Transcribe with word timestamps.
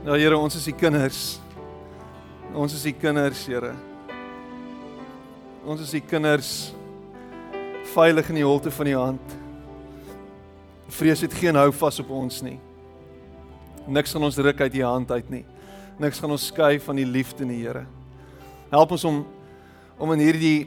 Ja 0.00 0.14
Here, 0.16 0.32
ons 0.32 0.54
is 0.56 0.64
u 0.64 0.72
kinders. 0.72 1.38
Ons 2.56 2.72
is 2.72 2.86
u 2.88 2.92
kinders, 2.96 3.42
Here. 3.44 3.74
Ons 5.60 5.82
is 5.84 5.90
u 5.92 5.98
kinders 6.00 6.52
veilig 7.92 8.30
in 8.32 8.38
die 8.38 8.44
holte 8.46 8.72
van 8.72 8.88
u 8.88 8.94
hand. 8.96 9.34
Vrees 10.96 11.20
het 11.20 11.36
geen 11.36 11.58
hou 11.60 11.66
vas 11.82 12.00
op 12.00 12.14
ons 12.16 12.38
nie. 12.46 12.56
Niks 13.92 14.16
gaan 14.16 14.24
ons 14.24 14.38
ruk 14.40 14.62
uit 14.64 14.78
u 14.78 14.86
hand 14.86 15.12
uit 15.12 15.28
nie. 15.34 15.42
Niks 16.00 16.22
gaan 16.22 16.32
ons 16.32 16.48
skei 16.48 16.78
van 16.80 16.96
die 16.96 17.04
liefde 17.04 17.44
in 17.44 17.52
die 17.52 17.60
Here. 17.60 17.84
Help 18.72 18.96
ons 18.96 19.04
om 19.04 19.20
om 20.00 20.14
in 20.16 20.24
hierdie 20.24 20.64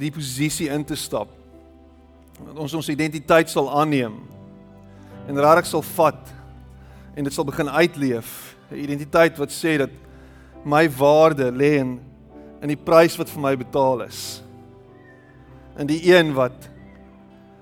die 0.00 0.10
posisie 0.16 0.70
in 0.72 0.88
te 0.88 0.96
stap. 0.96 1.28
Dat 2.40 2.56
ons 2.56 2.78
ons 2.80 2.88
identiteit 2.88 3.52
sal 3.52 3.68
aanneem 3.68 4.16
en 5.28 5.44
regtig 5.44 5.68
sal 5.74 5.84
vat 5.92 6.34
en 7.12 7.28
dit 7.28 7.36
sal 7.36 7.44
begin 7.44 7.68
uitleef 7.68 8.51
'n 8.72 8.78
identiteit 8.78 9.38
wat 9.38 9.52
sê 9.52 9.78
dat 9.78 9.90
my 10.64 10.88
waarde 10.90 11.52
lê 11.52 11.78
in 11.78 12.00
in 12.62 12.68
die 12.68 12.78
prys 12.78 13.16
wat 13.18 13.30
vir 13.30 13.42
my 13.42 13.56
betaal 13.58 14.04
is. 14.06 14.42
In 15.78 15.86
die 15.86 16.14
een 16.14 16.32
wat 16.34 16.70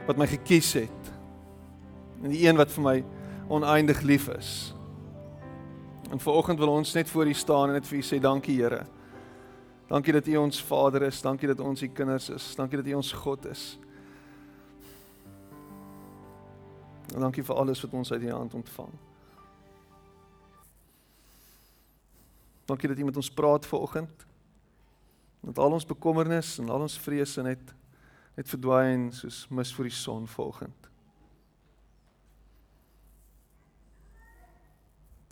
wat 0.07 0.17
my 0.17 0.27
gekies 0.27 0.73
het. 0.73 1.13
In 2.23 2.31
die 2.31 2.47
een 2.47 2.57
wat 2.57 2.71
vir 2.71 2.83
my 2.85 3.05
oneindig 3.49 4.01
lief 4.03 4.29
is. 4.29 4.75
En 6.11 6.21
vanoggend 6.21 6.59
wil 6.59 6.69
ons 6.69 6.93
net 6.93 7.11
voor 7.11 7.27
U 7.27 7.35
staan 7.35 7.69
en 7.69 7.79
net 7.79 7.87
vir 7.87 7.99
U 7.99 8.03
sê 8.03 8.19
dankie 8.21 8.57
Here. 8.63 8.87
Dankie 9.89 10.13
dat 10.13 10.27
U 10.27 10.37
ons 10.37 10.63
Vader 10.63 11.03
is, 11.03 11.23
dankie 11.23 11.49
dat 11.49 11.61
ons 11.61 11.83
U 11.83 11.89
kinders 11.89 12.29
is, 12.31 12.55
dankie 12.55 12.79
dat 12.79 12.87
U 12.87 12.95
ons 12.95 13.13
God 13.13 13.47
is. 13.47 13.79
En 17.15 17.21
dankie 17.21 17.43
vir 17.43 17.57
alles 17.57 17.81
wat 17.83 17.95
ons 17.95 18.13
uit 18.13 18.23
U 18.23 18.31
hand 18.31 18.55
ontvang. 18.55 19.10
Dankie 22.71 22.89
dat 22.89 22.99
U 22.99 23.05
met 23.05 23.17
ons 23.17 23.31
praat 23.31 23.67
vanoggend. 23.67 24.27
Dat 25.41 25.59
al 25.59 25.73
ons 25.73 25.87
bekommernis 25.87 26.59
en 26.59 26.69
al 26.69 26.87
ons 26.87 26.99
vrese 26.99 27.43
net 27.43 27.75
net 28.39 28.49
verdwyn 28.49 29.09
soos 29.13 29.49
mis 29.51 29.73
voor 29.75 29.89
die 29.89 29.95
son 29.95 30.29
vanoggend. 30.31 30.87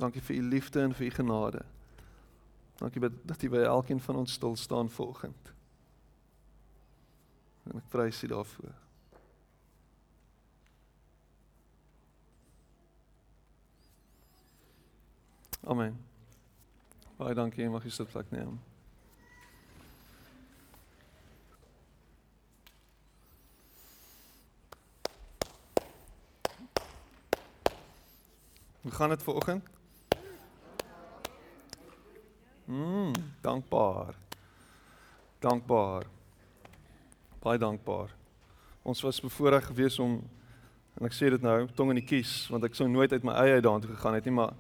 Dankie 0.03 0.23
vir 0.23 0.37
U 0.37 0.43
liefde 0.43 0.83
en 0.83 0.95
vir 0.95 1.07
U 1.07 1.11
genade. 1.11 1.63
Dankie 2.83 3.01
dat 3.01 3.43
U 3.43 3.53
by 3.55 3.63
elkeen 3.71 4.03
van 4.03 4.17
ons 4.17 4.33
stil 4.33 4.57
staan 4.57 4.91
vanoggend. 4.91 5.55
En 7.71 7.79
ek 7.79 7.89
prys 7.95 8.23
U 8.27 8.33
daarvoor. 8.35 8.75
Amen. 15.69 16.08
Baie 17.19 17.35
dankie, 17.35 17.67
mag 17.67 17.83
jy 17.83 17.91
sit 17.91 18.11
plek 18.13 18.29
neem. 18.31 18.53
Hoe 28.83 28.93
gaan 28.95 29.11
dit 29.11 29.23
vanoggend? 29.23 29.67
Mm, 32.65 33.13
dankbaar. 33.43 34.15
Dankbaar. 35.39 36.07
Baie 37.43 37.59
dankbaar. 37.59 38.15
Ons 38.83 39.03
was 39.03 39.21
bevoorreg 39.21 39.67
geweest 39.67 39.99
om 39.99 40.21
en 40.99 41.07
ek 41.11 41.19
sê 41.19 41.35
dit 41.35 41.43
nou, 41.43 41.67
tong 41.75 41.91
in 41.91 41.99
die 41.99 42.07
kies, 42.07 42.45
want 42.51 42.63
ek 42.67 42.79
sou 42.79 42.87
nooit 42.91 43.11
uit 43.11 43.27
my 43.27 43.35
eie 43.43 43.59
uit 43.59 43.67
daartoe 43.67 43.91
gegaan 43.97 44.15
het 44.19 44.27
nie, 44.31 44.39
maar 44.39 44.55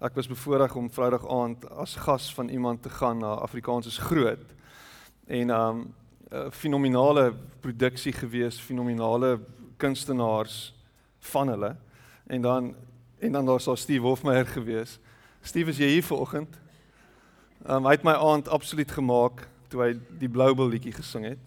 Ek 0.00 0.14
was 0.16 0.30
bevoorreg 0.30 0.72
om 0.80 0.86
Vrydag 0.88 1.26
aand 1.28 1.66
as 1.76 1.94
gas 2.00 2.30
van 2.34 2.48
iemand 2.48 2.82
te 2.82 2.88
gaan 2.88 3.18
na 3.20 3.34
Afrikaans 3.44 3.86
is 3.86 3.98
groot. 3.98 4.46
En 5.26 5.50
um 5.50 5.78
'n 6.30 6.36
uh, 6.36 6.50
fenominale 6.50 7.34
produksie 7.60 8.12
gewees, 8.12 8.60
fenominale 8.60 9.40
kunstenaars 9.76 10.74
van 11.18 11.48
hulle. 11.48 11.76
En 12.26 12.40
dan 12.40 12.74
en 13.18 13.32
dan 13.32 13.46
daar 13.46 13.60
Steve 13.60 14.00
Hofmeyer 14.00 14.46
gewees. 14.46 14.98
Steve 15.40 15.70
is 15.70 15.76
jy 15.76 15.86
hier 15.86 16.04
vanoggend? 16.04 16.56
Um 17.68 17.84
hy 17.84 17.90
het 17.90 18.02
my 18.02 18.14
aand 18.14 18.48
absoluut 18.48 18.90
gemaak 18.90 19.48
toe 19.68 19.82
hy 19.82 20.00
die 20.18 20.28
Blue 20.28 20.68
liedjie 20.68 20.92
gesing 20.92 21.24
het. 21.24 21.38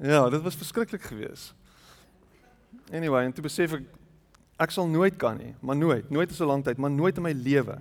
Ja, 0.00 0.30
dit 0.30 0.42
was 0.42 0.56
verskriklik 0.56 1.02
geweest. 1.02 1.54
Anyway, 2.90 3.24
en 3.24 3.32
toe 3.32 3.44
besef 3.44 3.72
ek 3.78 3.82
ek 4.62 4.70
sal 4.70 4.86
nooit 4.86 5.16
kan 5.18 5.36
nie, 5.36 5.54
maar 5.60 5.76
nooit, 5.76 6.10
nooit 6.10 6.30
is 6.30 6.40
'n 6.40 6.46
lang 6.46 6.64
tyd, 6.64 6.78
maar 6.78 6.90
nooit 6.90 7.16
in 7.16 7.22
my 7.22 7.32
lewe. 7.32 7.78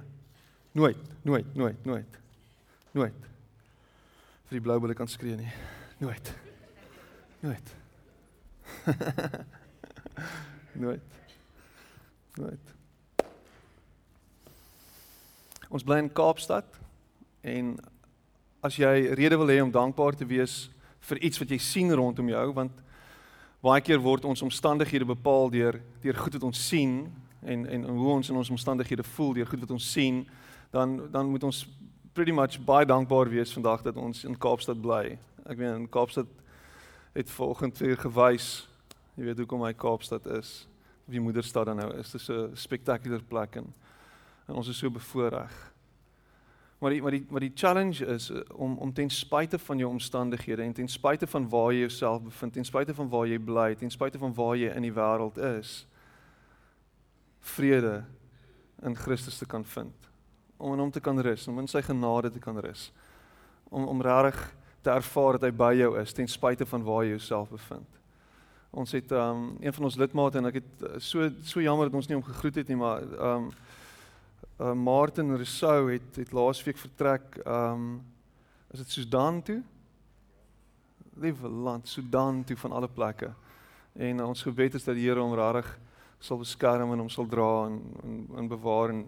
Nooit, 0.72 0.98
nooit, 1.22 1.56
nooit, 1.56 1.86
nooit. 1.86 2.18
Nooit. 2.92 3.14
vir 4.48 4.60
die 4.60 4.62
blou 4.62 4.80
bulle 4.80 4.94
kan 4.94 5.08
skree 5.08 5.36
nie. 5.36 5.52
Nooit. 5.98 6.34
Nooit. 7.40 7.70
nooit. 10.84 11.02
Nooit. 12.36 12.74
Ons 15.72 15.84
bly 15.88 16.02
in 16.04 16.12
Kaapstad 16.12 16.68
en 17.48 17.78
as 18.60 18.76
jy 18.76 18.92
rede 19.16 19.40
wil 19.40 19.48
hê 19.48 19.62
om 19.64 19.72
dankbaar 19.72 20.20
te 20.20 20.28
wees 20.28 20.66
vir 21.08 21.22
iets 21.24 21.40
wat 21.40 21.54
jy 21.56 21.60
sien 21.64 21.94
rondom 21.96 22.28
jou 22.30 22.46
want 22.54 22.76
Baie 23.62 23.82
keer 23.86 24.00
word 24.02 24.26
ons 24.26 24.42
omstandighede 24.42 25.06
bepaal 25.06 25.52
deur 25.54 25.76
deur 26.02 26.18
goed 26.18 26.34
wat 26.34 26.44
ons 26.48 26.62
sien 26.68 27.04
en 27.46 27.66
en 27.70 27.84
hoe 27.86 28.08
ons 28.10 28.30
in 28.30 28.36
ons 28.36 28.50
omstandighede 28.50 29.04
voel 29.14 29.36
deur 29.38 29.46
goed 29.46 29.60
wat 29.60 29.74
ons 29.76 29.92
sien, 29.92 30.24
dan 30.74 30.98
dan 31.12 31.30
moet 31.30 31.44
ons 31.44 31.68
pretty 32.14 32.34
much 32.34 32.58
baie 32.66 32.86
dankbaar 32.86 33.30
wees 33.30 33.54
vandag 33.54 33.84
dat 33.86 33.98
ons 33.98 34.24
in 34.26 34.38
Kaapstad 34.38 34.82
bly. 34.82 35.18
Ek 35.46 35.58
weet 35.58 35.76
in 35.76 35.86
Kaapstad 35.90 36.28
het 37.14 37.30
volgens 37.30 37.80
weer 37.80 37.98
gewys, 38.02 38.50
jy 39.16 39.30
weet 39.30 39.44
hoekom 39.44 39.62
hy 39.68 39.74
Kaapstad 39.78 40.26
is, 40.40 40.66
wie 41.06 41.22
moederstad 41.22 41.70
dan 41.70 41.78
nou 41.78 41.92
is. 42.00 42.12
Dit 42.12 42.22
is 42.22 42.30
'n 42.30 42.56
spectacular 42.56 43.22
plek 43.22 43.56
en, 43.56 43.74
en 44.48 44.56
ons 44.56 44.68
is 44.68 44.78
so 44.78 44.90
bevoorreg. 44.90 45.54
Maar 46.82 46.90
die 46.90 47.02
maar 47.02 47.12
die 47.12 47.26
maar 47.30 47.40
die 47.40 47.52
challenge 47.54 48.06
is 48.06 48.30
eh, 48.30 48.40
om 48.54 48.78
om 48.78 48.94
ten 48.94 49.10
spyte 49.10 49.60
van 49.60 49.78
jou 49.78 49.90
omstandighede 49.90 50.62
en 50.62 50.74
ten 50.74 50.88
spyte 50.88 51.28
van 51.28 51.50
waar 51.50 51.74
jy 51.74 51.80
jouself 51.80 52.22
bevind, 52.22 52.54
ten 52.54 52.66
spyte 52.66 52.94
van 52.94 53.10
waar 53.10 53.28
jy 53.28 53.38
bly, 53.40 53.76
ten 53.76 53.92
spyte 53.92 54.18
van 54.18 54.34
waar 54.34 54.56
jy 54.58 54.72
in 54.74 54.82
die 54.82 54.94
wêreld 54.94 55.38
is, 55.38 55.88
vrede 57.40 58.04
in 58.82 58.98
Christus 58.98 59.38
te 59.38 59.46
kan 59.46 59.66
vind. 59.66 60.10
Om 60.58 60.74
in 60.74 60.80
hom 60.80 60.92
te 60.92 61.00
kan 61.00 61.20
rus, 61.20 61.48
om 61.48 61.60
in 61.60 61.70
sy 61.70 61.84
genade 61.86 62.32
te 62.32 62.42
kan 62.42 62.58
rus. 62.58 62.90
Om 63.70 63.86
om 63.88 64.02
regtig 64.02 64.42
te 64.82 64.90
ervaar 64.90 65.38
dat 65.38 65.52
hy 65.52 65.52
by 65.52 65.74
jou 65.78 65.92
is 66.02 66.14
ten 66.14 66.28
spyte 66.28 66.66
van 66.66 66.84
waar 66.84 67.04
jy 67.06 67.10
jouself 67.10 67.50
bevind. 67.50 68.00
Ons 68.72 68.96
het 68.98 69.12
um 69.12 69.52
een 69.60 69.74
van 69.74 69.86
ons 69.86 70.00
lidmate 70.02 70.42
en 70.42 70.50
ek 70.50 70.64
het 70.64 70.90
eh, 70.90 70.98
so 70.98 71.30
so 71.44 71.62
jammer 71.62 71.92
dat 71.92 72.02
ons 72.02 72.10
nie 72.10 72.18
hom 72.18 72.26
gegroet 72.26 72.64
het 72.64 72.74
nie, 72.74 72.80
maar 72.82 73.06
um 73.06 73.52
uh, 74.62 74.74
Martin 74.74 75.36
Rousseau 75.36 75.92
het 75.92 76.16
het 76.16 76.32
laasweek 76.32 76.78
vertrek 76.78 77.42
um 77.46 78.04
is 78.72 78.80
dit 78.80 78.92
Sudan 78.92 79.42
toe? 79.42 79.62
Liewe 81.20 81.48
land 81.48 81.88
Sudan 81.88 82.44
toe 82.44 82.58
van 82.58 82.72
alle 82.72 82.88
plekke. 82.88 83.34
En 83.94 84.18
uh, 84.18 84.28
ons 84.28 84.42
gebed 84.42 84.74
is 84.74 84.84
dat 84.84 84.96
die 84.96 85.08
Here 85.10 85.20
hom 85.20 85.34
regtig 85.36 85.80
sal 86.22 86.38
beskerm 86.38 86.94
en 86.94 87.02
hom 87.02 87.10
sal 87.10 87.28
dra 87.28 87.66
en 87.66 87.82
en, 88.04 88.28
en 88.38 88.48
bewaar 88.48 88.94
in 88.94 89.02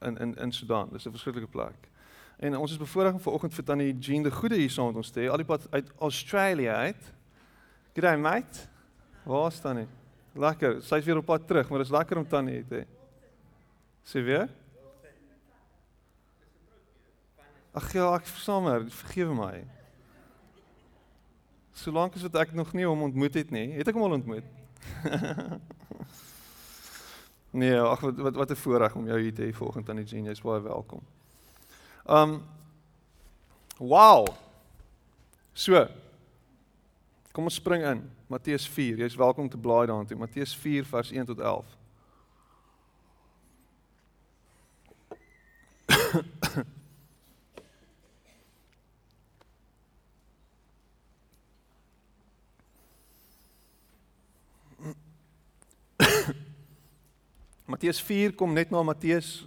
in 0.00 0.18
in 0.18 0.34
in 0.34 0.52
Sudan. 0.52 0.88
Dis 0.92 1.06
'n 1.06 1.10
verskriklike 1.10 1.50
plek. 1.50 1.90
En 2.36 2.56
ons 2.56 2.70
is 2.70 2.78
bevoorreg 2.78 3.20
vanoggend 3.20 3.54
vir 3.54 3.64
tannie 3.64 3.98
Jean 3.98 4.22
de 4.22 4.30
Goede 4.30 4.56
hier 4.56 4.70
saam 4.70 4.86
met 4.86 4.96
ons 4.96 5.10
te 5.10 5.20
hê. 5.20 5.30
Al 5.30 5.36
die 5.36 5.48
pad 5.48 5.66
uit 5.70 5.92
Australië 5.98 6.68
uit. 6.68 7.12
G'day 7.94 8.16
mate. 8.16 8.68
Waar 9.24 9.52
staan 9.52 9.76
jy? 9.76 9.86
Lekker. 10.34 10.82
Sy's 10.82 11.04
weer 11.04 11.16
op 11.16 11.24
pad 11.24 11.46
terug, 11.46 11.68
maar 11.68 11.78
dit 11.78 11.86
is 11.86 11.92
lekker 11.92 12.16
om 12.16 12.28
tannie 12.28 12.64
te 12.68 12.74
hê. 12.74 12.84
Sê 14.04 14.24
weer? 14.24 14.48
Ag 17.76 17.90
ja, 17.92 18.06
ek 18.16 18.28
versammer, 18.30 18.86
vergewe 18.88 19.34
my. 19.36 19.56
Solank 21.76 22.14
as 22.16 22.24
wat 22.24 22.38
ek 22.40 22.54
nog 22.56 22.70
nie 22.72 22.86
hom 22.88 23.02
ontmoet 23.04 23.36
het 23.36 23.50
nie, 23.52 23.68
het 23.76 23.90
ek 23.90 23.98
hom 23.98 24.06
al 24.06 24.16
ontmoet. 24.16 24.46
nee, 27.60 27.76
ag 27.76 28.00
wat 28.00 28.22
wat 28.28 28.40
wat 28.40 28.54
'n 28.54 28.62
voorreg 28.64 28.96
om 28.96 29.06
jou 29.06 29.20
hier 29.20 29.34
te 29.34 29.44
hê 29.44 29.52
vanoggend 29.52 29.90
aan 29.90 30.00
die 30.00 30.08
Genius, 30.08 30.40
baie 30.40 30.62
welkom. 30.64 31.04
Um 32.08 32.40
Wow. 33.78 34.26
So. 35.52 35.86
Kom 37.32 37.44
ons 37.44 37.60
spring 37.60 37.84
in. 37.84 38.06
Matteus 38.26 38.64
4. 38.68 38.96
Jy's 38.96 39.16
welkom 39.16 39.48
te 39.48 39.60
blaai 39.60 39.86
daartoe. 39.86 40.16
Matteus 40.16 40.56
4 40.56 40.84
vers 40.84 41.12
1 41.12 41.28
tot 41.28 41.38
11. 41.38 41.76
Matteus 57.76 57.98
4 58.00 58.32
kom 58.32 58.54
net 58.56 58.70
na 58.72 58.80
Matteus 58.80 59.44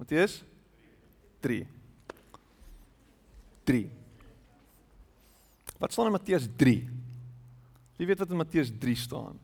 Matteus 0.00 0.40
3. 1.46 1.62
3. 3.68 3.90
Wat 5.78 5.92
staan 5.92 6.10
in 6.10 6.16
Matteus 6.16 6.48
3? 6.56 6.74
Wie 7.96 8.06
weet 8.06 8.18
wat 8.18 8.34
in 8.34 8.36
Matteus 8.36 8.72
3 8.82 8.96
staan? 8.98 9.38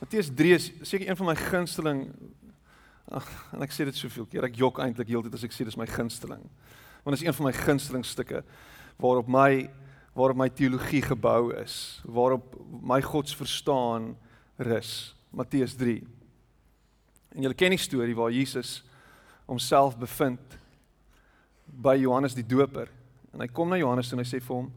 Matteus 0.00 0.32
3 0.32 0.54
is 0.56 0.70
seker 0.80 1.12
een 1.12 1.20
van 1.20 1.28
my 1.28 1.36
gunsteling 1.36 2.02
ag 3.12 3.28
en 3.52 3.68
ek 3.68 3.76
sê 3.76 3.84
dit 3.84 4.00
soveel 4.00 4.30
keer. 4.32 4.48
Ek 4.48 4.56
jok 4.56 4.80
eintlik 4.80 5.12
heeltyd 5.12 5.36
as 5.36 5.44
ek 5.44 5.52
sê 5.52 5.68
dis 5.68 5.76
my 5.76 5.90
gunsteling. 5.92 6.48
Want 7.04 7.18
dit 7.18 7.20
is 7.20 7.28
een 7.28 7.36
van 7.36 7.50
my 7.50 7.56
gunsteling 7.60 8.08
stukke 8.08 8.40
waarop 8.96 9.28
my 9.28 9.68
waarop 10.12 10.36
my 10.36 10.48
teologie 10.52 11.02
gebou 11.02 11.52
is, 11.56 12.00
waarop 12.04 12.56
my 12.82 13.00
godsverstaan 13.02 14.12
rus. 14.56 15.14
Matteus 15.30 15.74
3. 15.74 16.02
En 17.32 17.40
julle 17.40 17.56
ken 17.56 17.72
die 17.72 17.80
storie 17.80 18.16
waar 18.16 18.32
Jesus 18.32 18.82
homself 19.48 19.96
bevind 19.98 20.58
by 21.64 21.96
Johannes 21.96 22.36
die 22.36 22.46
Doper. 22.46 22.90
En 23.32 23.40
hy 23.40 23.48
kom 23.48 23.72
na 23.72 23.80
Johannes 23.80 24.12
en 24.12 24.20
hy 24.20 24.28
sê 24.28 24.42
vir 24.44 24.56
hom: 24.56 24.68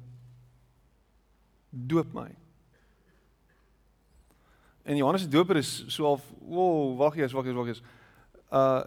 "Doop 1.69 2.13
my." 2.15 2.29
En 4.85 4.95
Johannes 4.95 5.27
die 5.27 5.33
Doper 5.33 5.59
is 5.59 5.83
so 5.91 6.05
half, 6.05 6.23
"Wow, 6.39 6.95
wag 6.97 7.17
eers, 7.17 7.33
wag 7.35 7.45
eers, 7.45 7.59
wag 7.59 7.67
eers. 7.67 7.83
Uh 8.51 8.83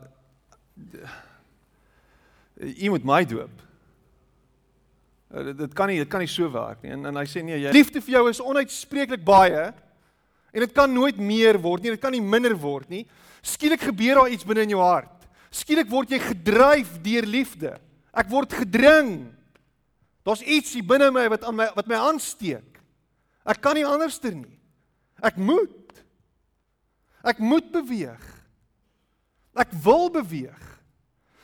jy 2.56 2.88
moet 2.88 3.04
my 3.04 3.24
doop." 3.24 3.67
Uh, 5.28 5.50
dit 5.52 5.74
kan 5.76 5.90
nie 5.90 6.00
dit 6.00 6.08
kan 6.08 6.22
nie 6.24 6.30
so 6.30 6.48
werk 6.52 6.82
nie. 6.82 6.94
En 6.96 7.10
en 7.10 7.20
hy 7.20 7.26
sê 7.28 7.42
nee, 7.44 7.58
jy 7.60 7.72
liefde 7.74 8.00
vir 8.04 8.16
jou 8.16 8.24
is 8.30 8.40
onuitspreeklik 8.40 9.24
baie 9.26 9.68
en 10.48 10.64
dit 10.64 10.72
kan 10.74 10.88
nooit 10.88 11.18
meer 11.20 11.58
word 11.60 11.84
nie, 11.84 11.92
dit 11.92 12.02
kan 12.02 12.14
nie 12.14 12.24
minder 12.24 12.54
word 12.56 12.88
nie. 12.88 13.04
Skielik 13.44 13.84
gebeur 13.90 14.22
daar 14.22 14.32
iets 14.32 14.46
binne 14.48 14.64
in 14.64 14.72
jou 14.72 14.80
hart. 14.80 15.28
Skielik 15.54 15.90
word 15.90 16.12
jy 16.12 16.20
gedryf 16.22 16.96
deur 17.04 17.28
liefde. 17.28 17.74
Ek 18.16 18.30
word 18.32 18.56
gedring. 18.56 19.12
Daar's 20.26 20.42
iets 20.42 20.72
hier 20.76 20.86
binne 20.88 21.10
my 21.12 21.26
wat 21.32 21.44
aan 21.44 21.56
my 21.56 21.68
wat 21.76 21.88
my 21.88 22.00
aansteek. 22.08 22.80
Ek 23.48 23.60
kan 23.64 23.76
nie 23.76 23.86
anderster 23.88 24.34
nie. 24.34 24.56
Ek 25.24 25.36
moet. 25.40 25.76
Ek 27.26 27.40
moet 27.42 27.68
beweeg. 27.72 28.24
Ek 29.58 29.72
wil 29.84 30.08
beweeg. 30.14 30.64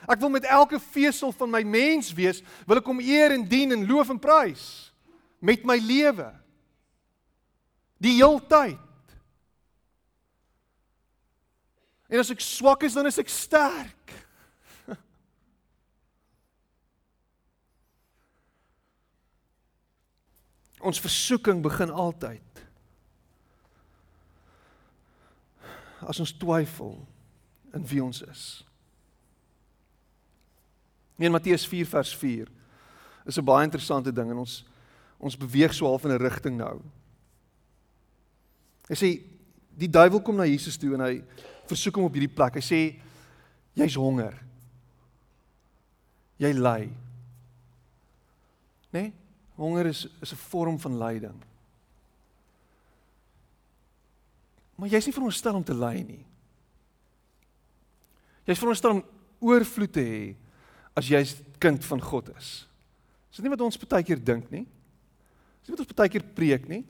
Ek 0.08 0.20
wil 0.20 0.32
met 0.34 0.44
elke 0.44 0.80
vesel 0.92 1.32
van 1.32 1.50
my 1.50 1.62
mens 1.66 2.12
wees, 2.16 2.42
wil 2.68 2.80
ek 2.80 2.86
hom 2.88 3.00
eer 3.00 3.30
en 3.34 3.48
dien 3.48 3.72
en 3.72 3.86
loof 3.88 4.10
en 4.12 4.20
prys 4.20 4.92
met 5.44 5.64
my 5.64 5.76
lewe. 5.80 6.32
Die 8.00 8.16
heeltyd. 8.18 8.80
En 12.08 12.18
as 12.20 12.30
ek 12.32 12.40
swak 12.44 12.82
is, 12.86 12.94
dan 12.96 13.06
is 13.08 13.18
ek 13.20 13.28
sterk. 13.32 14.12
Ons 20.88 21.00
versoeking 21.02 21.62
begin 21.64 21.90
altyd 21.90 22.44
as 26.04 26.20
ons 26.20 26.34
twyfel 26.36 26.98
in 27.72 27.86
wie 27.88 28.02
ons 28.04 28.20
is. 28.28 28.42
In 31.18 31.32
Matteus 31.32 31.66
4 31.66 31.86
vers 31.86 32.16
4 32.16 32.48
is 33.26 33.38
'n 33.38 33.44
baie 33.44 33.64
interessante 33.64 34.12
ding 34.12 34.30
en 34.30 34.38
ons 34.38 34.64
ons 35.18 35.36
beweeg 35.36 35.72
so 35.74 35.86
half 35.86 36.04
in 36.04 36.10
'n 36.10 36.18
rigting 36.18 36.56
nou. 36.56 36.82
Hy 38.88 38.94
sê 38.94 39.22
die 39.76 39.88
duiwel 39.88 40.20
kom 40.20 40.36
na 40.36 40.44
Jesus 40.44 40.76
toe 40.76 40.94
en 40.94 41.00
hy 41.00 41.24
versoek 41.66 41.94
hom 41.94 42.04
op 42.04 42.12
hierdie 42.12 42.34
plek. 42.34 42.54
Hy 42.54 42.60
sê 42.60 43.00
jy's 43.74 43.94
honger. 43.94 44.34
Jy 46.38 46.52
ly. 46.52 46.90
Né? 48.92 49.02
Nee? 49.02 49.12
Honger 49.56 49.86
is 49.86 50.06
is 50.20 50.32
'n 50.32 50.36
vorm 50.36 50.78
van 50.78 50.98
lyding. 50.98 51.42
Maar 54.76 54.88
jy's 54.88 55.06
nie 55.06 55.12
veronderstel 55.12 55.54
om 55.54 55.64
te 55.64 55.74
ly 55.74 56.02
nie. 56.02 56.24
Jy's 58.44 58.58
veronderstel 58.58 58.90
om 58.90 59.04
oorvloed 59.40 59.92
te 59.92 60.00
hê 60.00 60.36
as 60.94 61.08
jy 61.08 61.20
'n 61.20 61.58
kind 61.58 61.84
van 61.84 62.00
God 62.00 62.30
is. 62.36 62.66
Is 63.30 63.36
dit 63.36 63.44
nie 63.44 63.50
wat 63.50 63.60
ons 63.60 63.78
baie 63.78 64.02
keer 64.02 64.24
dink 64.24 64.50
nie? 64.50 64.66
Is 65.62 65.66
dit 65.66 65.78
wat 65.78 65.86
ons 65.86 65.96
baie 65.96 66.08
keer 66.08 66.22
preek 66.22 66.68
nie? 66.68 66.84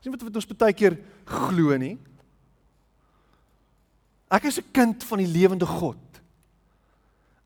Is 0.00 0.10
dit 0.10 0.22
wat 0.22 0.36
ons 0.36 0.46
baie 0.46 0.72
keer 0.72 0.98
glo 1.24 1.76
nie? 1.76 1.98
Ek 4.30 4.44
is 4.44 4.58
'n 4.58 4.72
kind 4.72 5.04
van 5.04 5.18
die 5.18 5.26
lewende 5.26 5.66
God. 5.66 5.96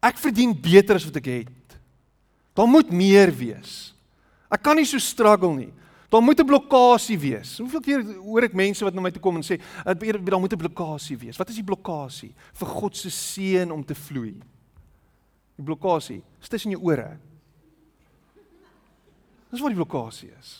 Ek 0.02 0.16
verdien 0.16 0.54
beter 0.54 0.96
as 0.96 1.04
wat 1.04 1.16
ek 1.16 1.26
het. 1.26 1.78
Daar 2.54 2.66
moet 2.66 2.90
meer 2.90 3.30
wees. 3.30 3.94
Ek 4.50 4.62
kan 4.62 4.76
nie 4.76 4.84
so 4.84 4.98
struggle 4.98 5.54
nie. 5.54 5.72
Daar 6.08 6.22
moet 6.22 6.40
'n 6.40 6.46
blokkade 6.46 7.18
wees. 7.20 7.58
Hoeveel 7.58 7.80
keer 7.80 8.02
hoor 8.16 8.42
ek 8.42 8.54
mense 8.54 8.84
wat 8.84 8.94
na 8.94 9.00
my 9.00 9.10
toe 9.10 9.20
kom 9.20 9.36
en 9.36 9.42
sê, 9.42 9.60
"Daar 9.84 10.40
moet 10.40 10.52
'n 10.52 10.56
blokkade 10.56 11.18
wees." 11.18 11.36
Wat 11.36 11.48
is 11.48 11.56
die 11.56 11.64
blokkade? 11.64 12.32
Vir 12.54 12.66
God 12.66 12.96
se 12.96 13.10
seën 13.10 13.70
om 13.70 13.84
te 13.84 13.94
vloei. 13.94 14.34
Die 15.58 15.66
blokkade 15.66 16.20
is 16.38 16.48
tussen 16.48 16.70
jou 16.70 16.82
ore. 16.86 17.16
Dis 19.50 19.62
wat 19.62 19.72
die 19.74 19.80
blokkade 19.80 20.30
is. 20.38 20.52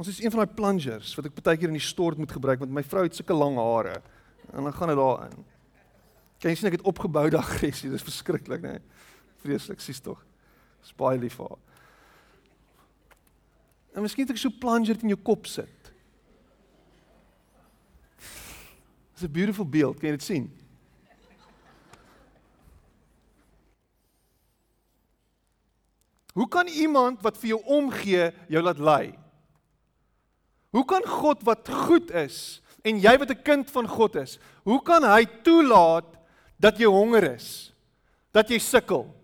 Ons 0.00 0.08
is 0.08 0.22
een 0.22 0.32
van 0.32 0.40
daai 0.40 0.54
plungers 0.56 1.12
wat 1.18 1.28
ek 1.28 1.42
baie 1.42 1.58
keer 1.60 1.68
in 1.68 1.76
die 1.76 1.84
stort 1.84 2.16
moet 2.16 2.32
gebruik 2.32 2.62
want 2.62 2.72
my 2.72 2.82
vrou 2.86 3.02
het 3.04 3.18
sulke 3.18 3.36
lang 3.36 3.58
hare 3.60 3.98
en 4.50 4.64
dan 4.64 4.72
gaan 4.72 4.88
dit 4.88 4.96
daarin. 4.96 5.42
Kan 6.40 6.54
jy 6.54 6.56
sien 6.56 6.70
ek 6.70 6.78
het 6.78 6.86
opgeboude 6.88 7.36
aggressie, 7.36 7.90
dis 7.92 8.06
verskriklik, 8.06 8.64
né? 8.64 8.78
Nee. 8.78 9.08
Vreeslik, 9.44 9.80
sies 9.84 10.00
tog. 10.04 10.22
Spaai 10.84 11.18
lief 11.20 11.36
vir 11.36 11.50
haar. 11.50 11.60
En 13.96 14.04
miskien 14.04 14.24
het 14.24 14.32
ek 14.32 14.40
so 14.40 14.56
plunger 14.62 14.96
in 15.02 15.12
jou 15.12 15.20
kop 15.20 15.48
sit. 15.50 15.92
Dis 19.12 19.28
'n 19.28 19.32
beautiful 19.32 19.68
beeld, 19.68 20.00
kan 20.00 20.08
jy 20.08 20.16
dit 20.16 20.24
sien? 20.24 20.48
Hoe 26.34 26.48
kan 26.48 26.68
iemand 26.68 27.22
wat 27.22 27.38
vir 27.38 27.54
jou 27.54 27.62
omgee 27.64 28.30
jou 28.48 28.62
laat 28.62 28.78
ly? 28.78 29.04
Hoe 30.70 30.84
kan 30.86 31.02
God 31.02 31.42
wat 31.42 31.68
goed 31.68 32.10
is 32.10 32.60
en 32.86 33.00
jy 33.00 33.18
wat 33.18 33.30
'n 33.30 33.42
kind 33.42 33.70
van 33.70 33.88
God 33.88 34.16
is, 34.16 34.38
hoe 34.64 34.82
kan 34.82 35.02
hy 35.02 35.26
toelaat 35.42 36.06
dat 36.58 36.78
jy 36.78 36.86
honger 36.86 37.34
is? 37.34 37.72
Dat 38.32 38.48
jy 38.48 38.58
sukkel? 38.58 39.14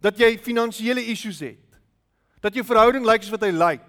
Dat 0.00 0.18
jy 0.18 0.38
finansiële 0.38 1.04
issues 1.04 1.40
het? 1.40 1.70
dat 2.40 2.56
jou 2.56 2.64
verhouding 2.64 3.04
lyk 3.04 3.24
soos 3.24 3.34
wat 3.36 3.44
hy 3.44 3.52
lyk, 3.52 3.86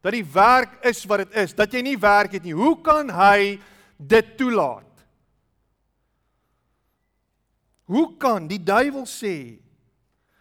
dat 0.00 0.16
die 0.16 0.24
werk 0.24 0.78
is 0.88 1.02
wat 1.08 1.24
dit 1.24 1.40
is, 1.42 1.52
dat 1.56 1.72
jy 1.72 1.82
nie 1.84 1.98
werk 2.00 2.32
het 2.38 2.46
nie. 2.46 2.56
Hoe 2.56 2.74
kan 2.80 3.10
hy 3.12 3.58
dit 4.00 4.30
toelaat? 4.40 4.86
Hoe 7.90 8.06
kan 8.22 8.46
die 8.48 8.60
duiwel 8.62 9.04
sê? 9.08 9.60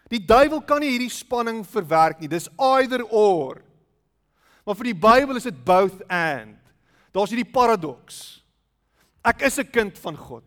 Die 0.10 0.22
duiwel 0.26 0.62
kan 0.66 0.82
nie 0.82 0.90
hierdie 0.96 1.14
spanning 1.14 1.62
verwerk 1.68 2.20
nie. 2.20 2.30
Dis 2.32 2.50
either 2.58 3.04
or. 3.06 3.62
Maar 4.66 4.78
vir 4.80 4.90
die 4.92 5.00
Bybel 5.02 5.38
is 5.38 5.48
dit 5.50 5.66
both 5.66 6.02
and. 6.10 6.58
Daar's 7.14 7.34
hierdie 7.34 7.52
paradoks. 7.52 8.42
Ek 9.26 9.42
is 9.42 9.60
'n 9.60 9.72
kind 9.72 9.98
van 9.98 10.18
God 10.18 10.44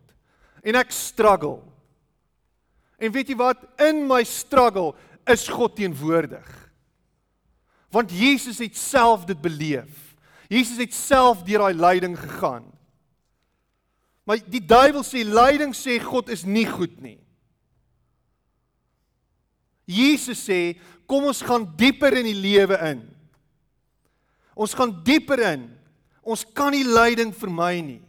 en 0.63 0.75
ek 0.75 0.91
struggle. 0.91 1.61
En 2.97 3.11
weet 3.11 3.27
jy 3.27 3.35
wat? 3.35 3.57
In 3.79 4.07
my 4.07 4.23
struggle 4.23 4.93
is 5.27 5.47
God 5.47 5.75
teenwoordig. 5.75 6.47
Want 7.91 8.11
Jesus 8.11 8.59
het 8.59 8.77
self 8.77 9.25
dit 9.25 9.41
beleef. 9.41 10.15
Jesus 10.47 10.77
het 10.77 10.93
self 10.93 11.43
deur 11.43 11.59
daai 11.59 11.73
lyding 11.73 12.19
gegaan. 12.19 12.65
Maar 14.23 14.39
die 14.47 14.65
duiwel 14.65 15.03
sê 15.03 15.23
lyding 15.27 15.75
sê 15.75 15.99
God 15.99 16.29
is 16.29 16.43
nie 16.43 16.65
goed 16.65 17.01
nie. 17.01 17.19
Jesus 19.89 20.45
sê 20.47 20.75
kom 21.09 21.27
ons 21.27 21.41
gaan 21.43 21.65
dieper 21.77 22.15
in 22.21 22.29
die 22.29 22.37
lewe 22.37 22.77
in. 22.89 23.01
Ons 24.55 24.75
gaan 24.77 24.93
dieper 25.05 25.41
in. 25.53 25.67
Ons 26.23 26.45
kan 26.55 26.71
nie 26.71 26.85
lyding 26.87 27.33
vermy 27.35 27.81
nie. 27.83 28.01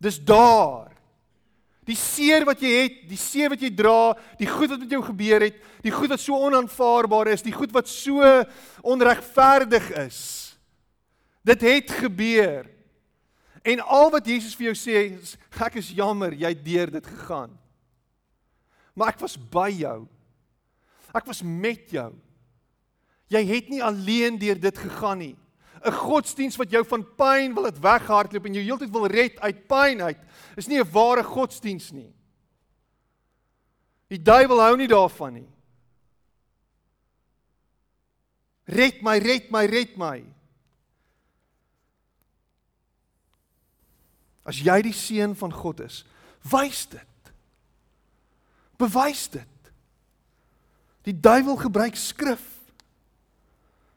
Dis 0.00 0.18
daar. 0.18 0.90
Die 1.86 1.96
seer 1.98 2.44
wat 2.46 2.60
jy 2.62 2.70
het, 2.74 2.98
die 3.10 3.18
seer 3.18 3.50
wat 3.52 3.62
jy 3.62 3.70
dra, 3.74 4.12
die 4.38 4.48
goed 4.48 4.70
wat 4.72 4.82
met 4.82 4.92
jou 4.94 5.00
gebeur 5.04 5.42
het, 5.46 5.56
die 5.82 5.94
goed 5.94 6.12
wat 6.12 6.22
so 6.22 6.36
onaanvaarbaar 6.38 7.32
is, 7.32 7.42
die 7.42 7.54
goed 7.54 7.72
wat 7.74 7.88
so 7.90 8.24
onregverdig 8.86 9.88
is. 10.04 10.20
Dit 11.46 11.64
het 11.66 11.94
gebeur. 12.02 12.68
En 13.64 13.82
al 13.84 14.12
wat 14.12 14.28
Jesus 14.28 14.54
vir 14.56 14.70
jou 14.70 14.76
sê, 14.78 15.02
is 15.18 15.34
ek 15.60 15.80
is 15.80 15.90
jammer 15.96 16.36
jy 16.36 16.52
deur 16.64 16.94
dit 16.98 17.10
gegaan. 17.10 17.52
Maar 18.94 19.14
ek 19.14 19.20
was 19.22 19.36
by 19.38 19.70
jou. 19.70 20.08
Ek 21.14 21.26
was 21.26 21.42
met 21.42 21.90
jou. 21.90 22.10
Jy 23.30 23.44
het 23.46 23.68
nie 23.70 23.82
alleen 23.82 24.38
deur 24.38 24.58
dit 24.58 24.78
gegaan 24.78 25.18
nie. 25.18 25.36
'n 25.80 25.96
godsdiens 25.96 26.56
wat 26.60 26.70
jou 26.70 26.84
van 26.84 27.04
pyn 27.16 27.54
wil 27.54 27.62
laat 27.62 27.78
weghardloop 27.80 28.44
en 28.46 28.56
jou 28.58 28.64
heeltyd 28.64 28.90
wil 28.92 29.06
red 29.06 29.38
uit 29.40 29.66
pyn 29.66 30.02
uit, 30.02 30.18
is 30.56 30.66
nie 30.68 30.78
'n 30.78 30.90
ware 30.92 31.24
godsdiens 31.24 31.90
nie. 31.92 32.12
Die 34.08 34.22
duiwel 34.22 34.60
hou 34.60 34.76
nie 34.76 34.88
daarvan 34.88 35.32
nie. 35.32 35.48
Red 38.64 39.02
my, 39.02 39.18
red 39.18 39.50
my, 39.50 39.64
red 39.66 39.96
my. 39.96 40.24
As 44.44 44.60
jy 44.62 44.82
die 44.82 44.92
seun 44.92 45.34
van 45.34 45.52
God 45.52 45.80
is, 45.80 46.04
wys 46.42 46.86
dit. 46.86 47.09
Bewys 48.80 49.26
dit. 49.32 49.72
Die 51.08 51.16
duiwel 51.16 51.56
gebruik 51.60 51.96
skrif. 51.96 52.42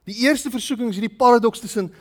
Die 0.03 0.15
eerste 0.27 0.51
versoeking 0.51 0.91
is 0.91 0.99
hierdie 0.99 1.17
paradoks 1.17 1.63
tussen 1.63 1.93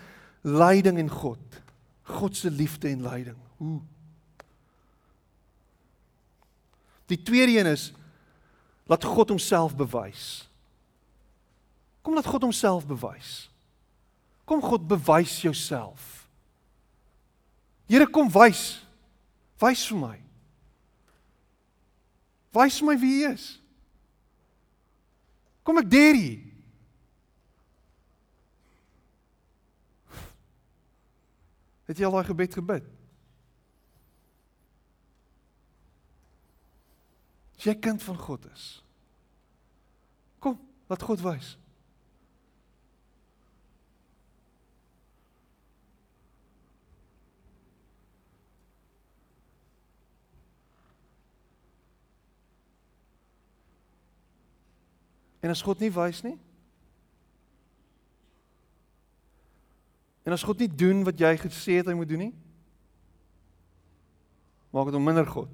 lyding 0.42 0.98
en 0.98 1.10
God. 1.10 1.60
God 2.02 2.36
se 2.36 2.50
liefde 2.50 2.90
en 2.90 3.02
lyding. 3.06 3.38
Hoe? 3.56 3.80
Die 7.06 7.22
tweede 7.22 7.58
een 7.58 7.66
is 7.66 7.92
laat 8.90 9.04
God 9.04 9.28
homself 9.28 9.76
bewys. 9.76 10.48
Kom 12.02 12.14
laat 12.14 12.26
God 12.26 12.42
homself 12.42 12.86
bewys. 12.86 13.50
Kom 14.44 14.62
God 14.62 14.88
bewys 14.88 15.40
jouself. 15.42 16.26
Here 17.86 18.06
kom 18.10 18.30
wys. 18.32 18.82
Wys 19.62 19.86
vir 19.86 19.98
my. 19.98 20.18
Wys 22.52 22.80
my 22.84 22.96
wie 23.00 23.22
U 23.22 23.32
is. 23.32 23.46
Kom 25.62 25.78
ek 25.80 25.90
deur 25.90 26.18
hier. 26.18 26.40
Het 31.88 32.00
jy 32.00 32.08
al 32.08 32.16
daai 32.16 32.28
gebed 32.28 32.54
gebid? 32.56 32.84
As 37.58 37.66
jy 37.68 37.74
kind 37.78 38.02
van 38.02 38.16
God 38.18 38.46
is. 38.52 38.66
Kom, 40.42 40.56
laat 40.90 41.04
God 41.06 41.20
wys. 41.22 41.52
En 55.42 55.50
as 55.50 55.62
God 55.62 55.80
nie 55.82 55.90
wys 55.90 56.22
nie? 56.22 56.36
En 60.22 60.32
as 60.32 60.44
God 60.46 60.62
nie 60.62 60.70
doen 60.70 61.02
wat 61.02 61.18
jy 61.18 61.34
gesê 61.42 61.80
het 61.80 61.90
hy 61.90 61.96
moet 61.98 62.08
doen 62.08 62.28
nie? 62.28 62.34
Maak 64.70 64.88
dit 64.88 64.94
hom 64.96 65.04
minder 65.04 65.26
God. 65.26 65.50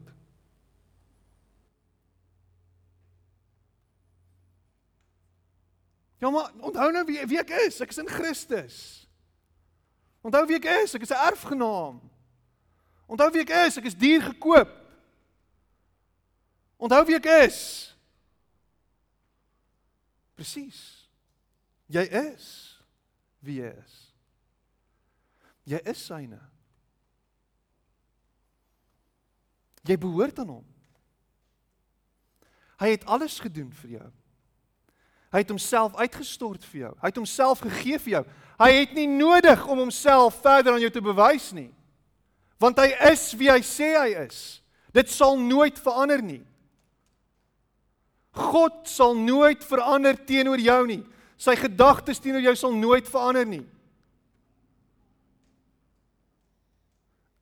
Ja 6.19 6.31
maar 6.31 6.53
onthou 6.61 6.91
nou 6.93 7.05
wie 7.09 7.25
wie 7.31 7.41
ek 7.41 7.57
is. 7.65 7.81
Ek 7.81 7.95
is 7.95 8.03
in 8.03 8.11
Christus. 8.11 8.79
Onthou 10.21 10.45
wie 10.51 10.59
ek 10.59 10.69
is. 10.83 10.95
Ek 10.95 11.03
is 11.03 11.15
'n 11.15 11.27
erfgenaam. 11.33 12.01
Onthou 13.07 13.31
wie 13.33 13.47
ek 13.47 13.55
is. 13.67 13.79
Ek 13.79 13.89
is 13.89 13.97
duur 13.97 14.23
gekoop. 14.23 14.71
Onthou 16.77 17.05
wie 17.07 17.17
ek 17.17 17.31
is. 17.49 17.97
Presies. 20.39 20.79
Jy 21.91 22.05
is 22.31 22.47
wie 23.43 23.59
jy 23.59 23.73
is. 23.73 23.97
Jy 25.69 25.81
is 25.91 26.01
syne. 26.07 26.39
Jy 29.89 29.97
behoort 30.01 30.39
aan 30.39 30.53
hom. 30.59 30.67
Hy 32.79 32.93
het 32.95 33.07
alles 33.11 33.39
gedoen 33.43 33.71
vir 33.81 33.97
jou. 33.99 34.09
Hy 35.35 35.43
het 35.43 35.51
homself 35.51 35.97
uitgestort 35.99 36.63
vir 36.71 36.85
jou. 36.87 36.93
Hy 37.03 37.11
het 37.11 37.19
homself 37.21 37.65
gegee 37.65 37.99
vir 38.01 38.15
jou. 38.19 38.23
Hy 38.63 38.69
het 38.79 38.95
nie 38.97 39.09
nodig 39.11 39.65
om 39.67 39.83
homself 39.83 40.39
verder 40.45 40.77
aan 40.77 40.85
jou 40.85 40.93
te 40.95 41.03
bewys 41.05 41.51
nie. 41.57 41.71
Want 42.63 42.79
hy 42.81 42.93
is 43.11 43.27
wie 43.39 43.51
hy 43.51 43.59
sê 43.67 43.91
hy 43.97 44.15
is. 44.23 44.61
Dit 44.95 45.11
sal 45.13 45.37
nooit 45.41 45.77
verander 45.83 46.23
nie. 46.25 46.45
God 48.39 48.87
sal 48.87 49.17
nooit 49.19 49.65
verander 49.67 50.17
teenoor 50.27 50.61
jou 50.63 50.83
nie. 50.87 51.03
Sy 51.39 51.57
gedagtes 51.59 52.21
teenoor 52.23 52.45
jou 52.47 52.55
sal 52.59 52.77
nooit 52.79 53.09
verander 53.11 53.47
nie. 53.49 53.65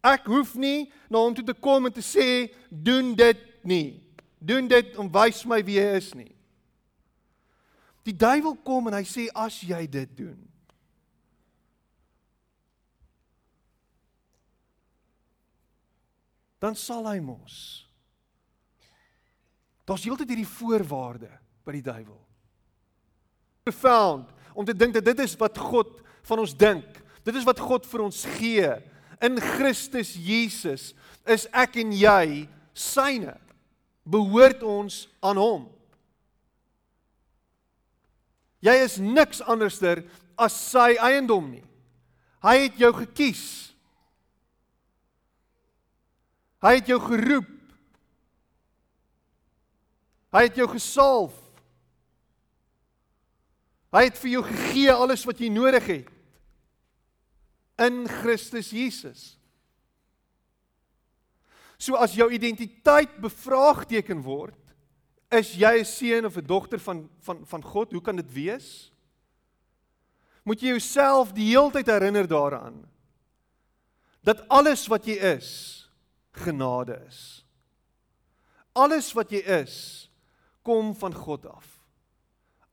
Ek 0.06 0.28
hoef 0.30 0.54
nie 0.60 0.86
na 1.10 1.20
hom 1.20 1.34
toe 1.34 1.44
te 1.44 1.54
kom 1.56 1.88
en 1.88 1.94
te 1.94 2.04
sê 2.04 2.48
doen 2.70 3.12
dit 3.18 3.40
nie. 3.66 3.98
Doen 4.38 4.68
dit 4.70 4.96
om 5.00 5.10
wys 5.12 5.42
my 5.48 5.60
wie 5.66 5.80
hy 5.82 5.96
is 5.98 6.12
nie. 6.14 6.30
Die 8.06 8.14
duiwel 8.14 8.54
kom 8.64 8.86
en 8.86 8.94
hy 8.94 9.02
sê 9.08 9.26
as 9.34 9.58
jy 9.66 9.82
dit 9.90 10.12
doen. 10.14 10.38
Dan 16.62 16.78
sal 16.78 17.04
hy 17.10 17.18
mos 17.20 17.85
Daar's 19.86 20.04
heeltyd 20.04 20.32
hierdie 20.32 20.48
voorwaarde 20.56 21.30
by 21.66 21.76
die 21.76 21.84
duiwel. 21.86 22.18
Profound 23.66 24.32
om 24.56 24.66
te 24.66 24.74
dink 24.74 24.96
dat 24.96 25.06
dit 25.06 25.22
is 25.22 25.36
wat 25.38 25.58
God 25.58 26.00
van 26.26 26.42
ons 26.42 26.54
dink. 26.58 26.86
Dit 27.26 27.38
is 27.38 27.46
wat 27.46 27.60
God 27.62 27.86
vir 27.86 28.02
ons 28.06 28.24
gee. 28.36 28.70
In 29.22 29.38
Christus 29.42 30.14
Jesus 30.18 30.90
is 31.26 31.46
ek 31.54 31.78
en 31.82 31.94
jy 31.94 32.46
syne. 32.76 33.36
Behoort 34.06 34.62
ons 34.66 35.04
aan 35.24 35.38
hom. 35.40 35.64
Jy 38.66 38.74
is 38.82 38.98
niks 39.02 39.42
anderster 39.46 40.02
as 40.38 40.54
sy 40.54 40.94
eiendom 41.02 41.46
nie. 41.50 41.64
Hy 42.42 42.56
het 42.66 42.78
jou 42.80 42.92
gekies. 43.02 43.44
Hy 46.62 46.78
het 46.78 46.90
jou 46.90 46.98
geroep 47.02 47.55
Hy 50.34 50.42
het 50.48 50.58
jou 50.58 50.68
gesalf. 50.68 51.34
Hy 53.94 54.02
het 54.08 54.18
vir 54.18 54.30
jou 54.30 54.42
gegee 54.44 54.92
alles 54.92 55.24
wat 55.24 55.40
jy 55.40 55.48
nodig 55.52 55.86
het 55.86 56.12
in 57.86 58.06
Christus 58.08 58.70
Jesus. 58.72 59.36
So 61.76 61.98
as 62.00 62.14
jou 62.16 62.28
identiteit 62.32 63.18
bevraagteken 63.20 64.22
word, 64.24 64.56
is 65.30 65.52
jy 65.54 65.80
'n 65.80 65.84
seun 65.84 66.24
of 66.24 66.36
'n 66.36 66.46
dogter 66.46 66.78
van 66.78 67.08
van 67.20 67.46
van 67.46 67.62
God? 67.62 67.92
Hoe 67.92 68.00
kan 68.00 68.16
dit 68.16 68.32
wees? 68.32 68.92
Moet 70.44 70.60
jy 70.60 70.68
jouself 70.68 71.32
die 71.32 71.50
heeltyd 71.50 71.86
herinner 71.86 72.26
daaraan 72.26 72.88
dat 74.22 74.48
alles 74.48 74.86
wat 74.86 75.04
jy 75.06 75.14
is 75.38 75.88
genade 76.30 76.98
is. 77.06 77.44
Alles 78.72 79.12
wat 79.12 79.30
jy 79.30 79.42
is 79.62 80.05
kom 80.66 80.90
van 80.98 81.14
God 81.14 81.46
af. 81.46 81.68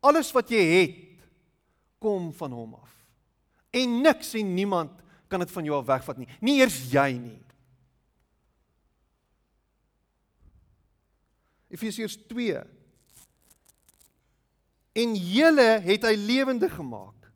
Alles 0.03 0.31
wat 0.33 0.49
jy 0.51 0.63
het 0.73 1.23
kom 2.01 2.31
van 2.35 2.51
hom 2.51 2.73
af. 2.75 2.91
En 3.73 4.01
niks 4.01 4.33
en 4.37 4.53
niemand 4.57 4.97
kan 5.31 5.41
dit 5.41 5.53
van 5.53 5.65
jou 5.65 5.77
af 5.77 5.87
wegvat 5.87 6.19
nie. 6.21 6.29
Nie 6.41 6.59
eers 6.61 6.77
jy 6.91 7.09
nie. 7.21 7.39
Efesiërs 11.73 12.17
2 12.29 12.61
En 14.93 15.15
julle 15.17 15.69
het 15.81 16.03
hy 16.05 16.13
lewendig 16.19 16.75
gemaak 16.77 17.31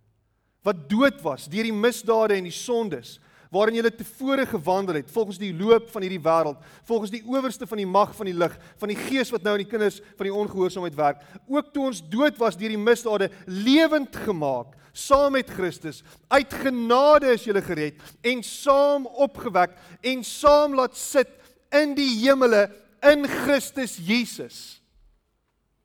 wat 0.67 0.83
dood 0.91 1.21
was 1.25 1.47
deur 1.49 1.65
die 1.65 1.73
misdade 1.73 2.35
en 2.35 2.45
die 2.45 2.53
sondes 2.53 3.15
waarin 3.51 3.79
jy 3.79 3.89
tevore 3.89 4.45
gewandel 4.45 5.01
het 5.01 5.11
volgens 5.11 5.39
die 5.41 5.53
loop 5.55 5.89
van 5.93 6.01
hierdie 6.05 6.23
wêreld, 6.23 6.57
volgens 6.87 7.13
die 7.13 7.23
owerste 7.25 7.67
van 7.67 7.81
die 7.81 7.87
mag 7.87 8.15
van 8.15 8.29
die 8.29 8.37
lig, 8.37 8.57
van 8.77 8.91
die 8.91 8.99
gees 9.07 9.31
wat 9.33 9.43
nou 9.43 9.55
in 9.57 9.63
die 9.65 9.71
kinders 9.71 10.01
van 10.15 10.27
die 10.29 10.33
ongehoorsaamheid 10.33 10.97
werk, 10.97 11.23
ook 11.47 11.71
toe 11.73 11.85
ons 11.91 12.01
dood 12.09 12.37
was 12.41 12.57
deur 12.57 12.73
die 12.73 12.81
misdade 12.81 13.31
lewend 13.45 14.15
gemaak 14.25 14.75
saam 14.97 15.31
met 15.37 15.49
Christus. 15.49 16.01
Uit 16.27 16.53
genade 16.63 17.29
is 17.35 17.45
jy 17.45 17.61
gered 17.61 18.01
en 18.25 18.43
saam 18.43 19.05
opgewek 19.05 19.75
en 20.01 20.23
saam 20.25 20.75
laat 20.77 20.97
sit 20.97 21.29
in 21.75 21.93
die 21.97 22.09
hemele 22.23 22.67
in 23.05 23.27
Christus 23.29 23.97
Jesus. 24.01 24.81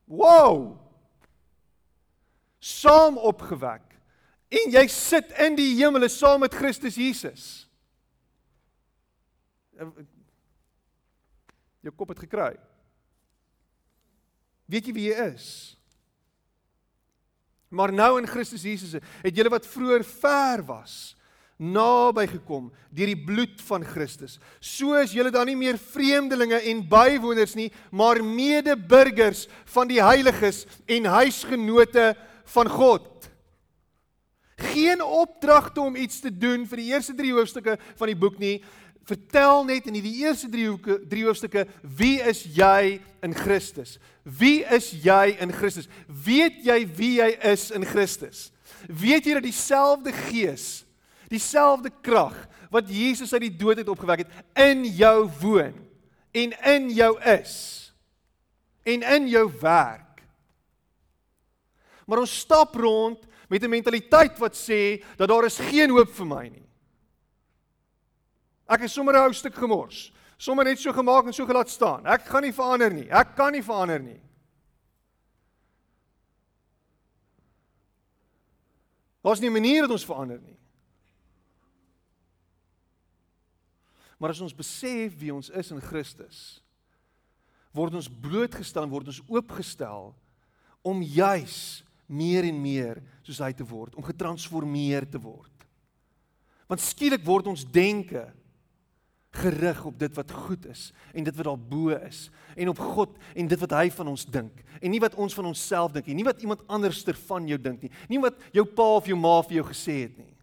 Wow! 0.08 0.78
Saam 2.62 3.18
opgewek 3.18 3.91
en 4.52 4.74
jy 4.74 4.84
sit 4.92 5.32
in 5.40 5.56
die 5.56 5.70
hemel 5.78 6.08
saam 6.12 6.42
met 6.44 6.54
Christus 6.54 6.98
Jesus. 7.00 7.44
Jou 11.82 11.94
kop 11.96 12.12
het 12.12 12.20
gekry. 12.26 12.52
Weet 14.70 14.88
jy 14.88 14.94
wie 14.96 15.08
jy 15.10 15.30
is? 15.32 15.48
Maar 17.72 17.92
nou 17.96 18.18
in 18.20 18.28
Christus 18.28 18.64
Jesus 18.68 19.00
het 19.00 19.36
julle 19.36 19.52
wat 19.52 19.66
vroeër 19.66 20.04
ver 20.04 20.62
was, 20.68 21.14
naby 21.62 22.26
gekom 22.26 22.68
deur 22.90 23.10
die 23.12 23.24
bloed 23.26 23.60
van 23.64 23.84
Christus. 23.86 24.36
So 24.60 24.96
is 24.98 25.14
julle 25.14 25.32
dan 25.32 25.48
nie 25.48 25.56
meer 25.56 25.78
vreemdelinge 25.80 26.58
en 26.68 26.82
bywoners 26.90 27.54
nie, 27.56 27.70
maar 27.90 28.20
medeburgers 28.24 29.46
van 29.72 29.88
die 29.88 30.02
heiliges 30.02 30.64
en 30.90 31.08
huisgenote 31.16 32.12
van 32.52 32.68
God. 32.68 33.30
Geen 34.70 35.02
opdragte 35.02 35.80
om 35.80 35.96
iets 35.96 36.20
te 36.22 36.30
doen 36.30 36.66
vir 36.70 36.82
die 36.82 36.90
eerste 36.92 37.14
3 37.18 37.32
hoofstukke 37.32 37.76
van 37.98 38.12
die 38.12 38.18
boek 38.18 38.38
nie. 38.38 38.56
Vertel 39.08 39.64
net 39.66 39.88
in 39.90 39.98
die 39.98 40.14
eerste 40.22 40.48
3 40.50 40.68
hoeke 40.70 41.00
3 41.10 41.24
hoofstukke 41.26 41.66
wie 41.98 42.20
is 42.20 42.44
jy 42.54 43.00
in 43.22 43.34
Christus? 43.34 43.98
Wie 44.22 44.62
is 44.62 44.92
jy 45.02 45.36
in 45.42 45.52
Christus? 45.52 45.90
Weet 46.06 46.62
jy 46.66 46.78
wie 46.96 47.16
jy 47.18 47.32
is 47.50 47.70
in 47.74 47.86
Christus? 47.86 48.50
Weet 48.86 49.26
jy 49.26 49.36
dat 49.38 49.46
dieselfde 49.46 50.14
Gees 50.30 50.84
dieselfde 51.32 51.90
krag 52.04 52.36
wat 52.72 52.90
Jesus 52.92 53.32
uit 53.32 53.46
die 53.46 53.56
dood 53.56 53.80
het 53.80 53.88
opgewek 53.88 54.24
het 54.24 54.60
in 54.60 54.84
jou 54.84 55.24
woon 55.40 55.76
en 56.32 56.54
in 56.74 56.88
jou 56.92 57.12
is 57.28 57.54
en 58.88 59.04
in 59.06 59.28
jou 59.30 59.46
werk. 59.60 60.22
Maar 62.06 62.24
ons 62.24 62.38
stap 62.42 62.74
rond 62.74 63.20
met 63.52 63.62
'n 63.62 63.68
mentaliteit 63.68 64.38
wat 64.38 64.54
sê 64.56 65.04
dat 65.16 65.28
daar 65.28 65.44
is 65.44 65.58
geen 65.58 65.90
hoop 65.90 66.08
vir 66.08 66.26
my 66.26 66.48
nie. 66.48 66.68
Ek 68.66 68.80
is 68.80 68.92
sommer 68.92 69.14
'n 69.14 69.26
ou 69.26 69.32
stuk 69.32 69.54
gemors. 69.54 70.12
Sommer 70.38 70.64
net 70.64 70.78
so 70.78 70.92
gemaak 70.92 71.26
en 71.26 71.32
so 71.32 71.46
gelaat 71.46 71.68
staan. 71.68 72.06
Ek 72.06 72.24
gaan 72.24 72.42
nie 72.42 72.52
verander 72.52 72.92
nie. 72.92 73.10
Ek 73.10 73.36
kan 73.36 73.52
nie 73.52 73.62
verander 73.62 74.00
nie. 74.00 74.20
Daar's 79.22 79.40
nie 79.40 79.48
'n 79.48 79.52
manier 79.52 79.82
dat 79.82 79.90
ons 79.90 80.04
verander 80.04 80.40
nie. 80.40 80.58
Maar 84.18 84.30
as 84.30 84.40
ons 84.40 84.54
besef 84.54 85.18
wie 85.18 85.34
ons 85.34 85.50
is 85.50 85.70
in 85.70 85.80
Christus, 85.80 86.62
word 87.72 87.94
ons 87.94 88.08
blootgestel 88.08 88.88
word 88.88 89.06
ons 89.06 89.22
oopgestel 89.28 90.14
om 90.82 91.02
juis 91.02 91.84
meer 92.12 92.46
en 92.48 92.60
meer 92.60 93.00
soos 93.24 93.40
hy 93.42 93.52
te 93.56 93.66
word, 93.66 93.96
om 93.96 94.04
getransformeer 94.04 95.06
te 95.08 95.20
word. 95.22 95.50
Want 96.70 96.84
skielik 96.84 97.24
word 97.24 97.50
ons 97.52 97.64
denke 97.68 98.28
gerig 99.32 99.78
op 99.88 99.96
dit 99.96 100.12
wat 100.12 100.32
goed 100.44 100.66
is 100.68 100.90
en 101.16 101.24
dit 101.24 101.36
wat 101.38 101.46
daar 101.48 101.60
bo 101.70 101.94
is 101.96 102.26
en 102.52 102.68
op 102.68 102.80
God 102.92 103.14
en 103.32 103.48
dit 103.48 103.62
wat 103.64 103.74
hy 103.78 103.86
van 103.94 104.10
ons 104.12 104.26
dink 104.28 104.58
en 104.76 104.92
nie 104.92 105.00
wat 105.00 105.16
ons 105.16 105.32
van 105.32 105.48
onsself 105.48 105.94
dink 105.94 106.10
nie, 106.10 106.18
nie 106.20 106.26
wat 106.26 106.42
iemand 106.44 106.66
anderster 106.68 107.16
van 107.30 107.48
jou 107.48 107.56
dink 107.56 107.86
nie, 107.86 107.92
nie 108.12 108.20
wat 108.20 108.36
jou 108.52 108.66
pa 108.68 108.90
of 108.98 109.08
jou 109.08 109.16
ma 109.16 109.38
vir 109.46 109.62
jou 109.62 109.64
gesê 109.70 110.02
het 110.04 110.18
nie. 110.20 110.34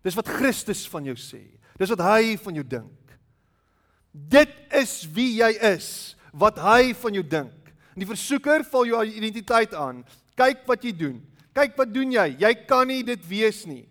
Dis 0.00 0.16
wat 0.16 0.32
Christus 0.32 0.86
van 0.88 1.04
jou 1.04 1.16
sê. 1.20 1.42
Dis 1.80 1.92
wat 1.92 2.02
hy 2.04 2.36
van 2.40 2.56
jou 2.56 2.64
dink. 2.64 3.16
Dit 4.10 4.52
is 4.74 5.04
wie 5.12 5.38
jy 5.38 5.50
is, 5.74 6.16
wat 6.32 6.58
hy 6.62 6.92
van 6.96 7.16
jou 7.18 7.24
dink. 7.26 7.59
Die 8.00 8.08
versoeker 8.08 8.64
val 8.64 8.88
jou 8.88 9.02
identiteit 9.04 9.74
aan. 9.76 10.00
Kyk 10.38 10.64
wat 10.68 10.84
jy 10.86 10.92
doen. 10.96 11.18
Kyk 11.56 11.76
wat 11.76 11.90
doen 11.92 12.14
jy? 12.14 12.26
Jy 12.40 12.52
kan 12.68 12.88
nie 12.88 13.02
dit 13.04 13.24
wees 13.28 13.64
nie. 13.68 13.84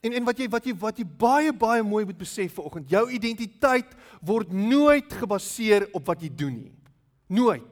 En 0.00 0.14
en 0.16 0.24
wat 0.24 0.38
jy 0.40 0.46
wat 0.48 0.64
jy 0.64 0.74
wat 0.80 1.00
jy 1.00 1.04
baie 1.04 1.52
baie 1.52 1.82
mooi 1.84 2.06
moet 2.08 2.20
besef 2.20 2.54
vanoggend, 2.56 2.88
jou 2.88 3.02
identiteit 3.12 3.90
word 4.24 4.52
nooit 4.54 5.12
gebaseer 5.12 5.90
op 5.96 6.06
wat 6.08 6.22
jy 6.24 6.30
doen 6.32 6.56
nie. 6.56 6.76
Nooit. 7.28 7.66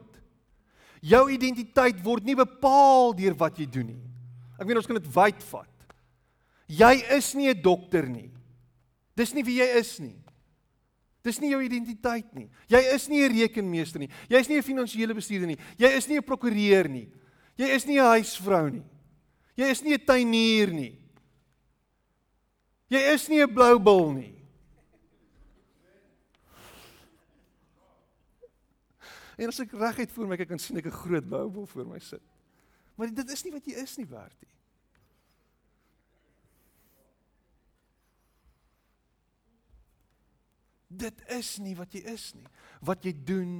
Jou 1.01 1.23
identiteit 1.31 1.97
word 2.03 2.27
nie 2.27 2.37
bepaal 2.37 3.15
deur 3.17 3.37
wat 3.39 3.57
jy 3.57 3.65
doen 3.71 3.93
nie. 3.95 4.03
Ek 4.59 4.67
meen 4.67 4.77
ons 4.77 4.89
kan 4.89 4.99
dit 4.99 5.11
wyd 5.15 5.41
vat. 5.49 5.75
Jy 6.69 6.93
is 7.17 7.33
nie 7.33 7.49
'n 7.49 7.61
dokter 7.61 8.05
nie. 8.05 8.29
Dis 9.15 9.33
nie 9.33 9.43
wie 9.43 9.57
jy 9.59 9.79
is 9.79 9.99
nie. 9.99 10.15
Dis 11.23 11.39
nie 11.41 11.51
jou 11.51 11.59
identiteit 11.63 12.29
nie. 12.33 12.49
Jy 12.71 12.79
is 12.95 13.07
nie 13.09 13.23
'n 13.23 13.33
rekenmeester 13.33 13.99
nie. 13.99 14.09
Jy 14.29 14.39
is 14.39 14.49
nie 14.49 14.57
'n 14.57 14.63
finansiële 14.63 15.13
bestuurder 15.13 15.47
nie. 15.47 15.59
Jy 15.77 15.97
is 15.97 16.07
nie 16.07 16.17
'n 16.17 16.23
prokureur 16.23 16.87
nie. 16.87 17.09
Jy 17.57 17.67
is 17.75 17.85
nie 17.85 17.99
'n 17.99 18.05
huisvrou 18.05 18.71
nie. 18.71 18.85
Jy 19.55 19.69
is 19.69 19.83
nie 19.83 19.93
'n 19.93 20.05
tuinier 20.05 20.71
nie. 20.71 20.97
Jy 22.89 22.99
is 23.13 23.27
nie 23.27 23.41
'n 23.41 23.53
blou 23.53 23.79
bil 23.79 24.11
nie. 24.13 24.35
En 29.37 29.47
as 29.47 29.59
ek 29.59 29.71
reguit 29.71 30.11
voor 30.11 30.27
my 30.27 30.35
kyk, 30.35 30.49
kan 30.49 30.59
sien 30.59 30.77
ek 30.77 30.85
'n 30.85 30.91
groot 30.91 31.27
blou 31.27 31.49
bil 31.49 31.65
voor 31.65 31.85
my 31.85 31.99
sit. 31.99 32.21
Maar 32.95 33.13
dit 33.13 33.29
is 33.29 33.43
nie 33.43 33.51
wat 33.51 33.65
jy 33.65 33.73
is 33.73 33.97
nie, 33.97 34.05
Bertie. 34.05 34.47
Dit 40.89 41.21
is 41.29 41.57
nie 41.61 41.75
wat 41.77 41.93
jy 41.93 42.01
is 42.09 42.31
nie. 42.33 42.47
Wat 42.81 43.05
jy 43.05 43.13
doen 43.13 43.53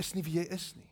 is 0.00 0.10
nie 0.16 0.24
wie 0.26 0.40
jy 0.40 0.46
is 0.54 0.72
nie. 0.74 0.90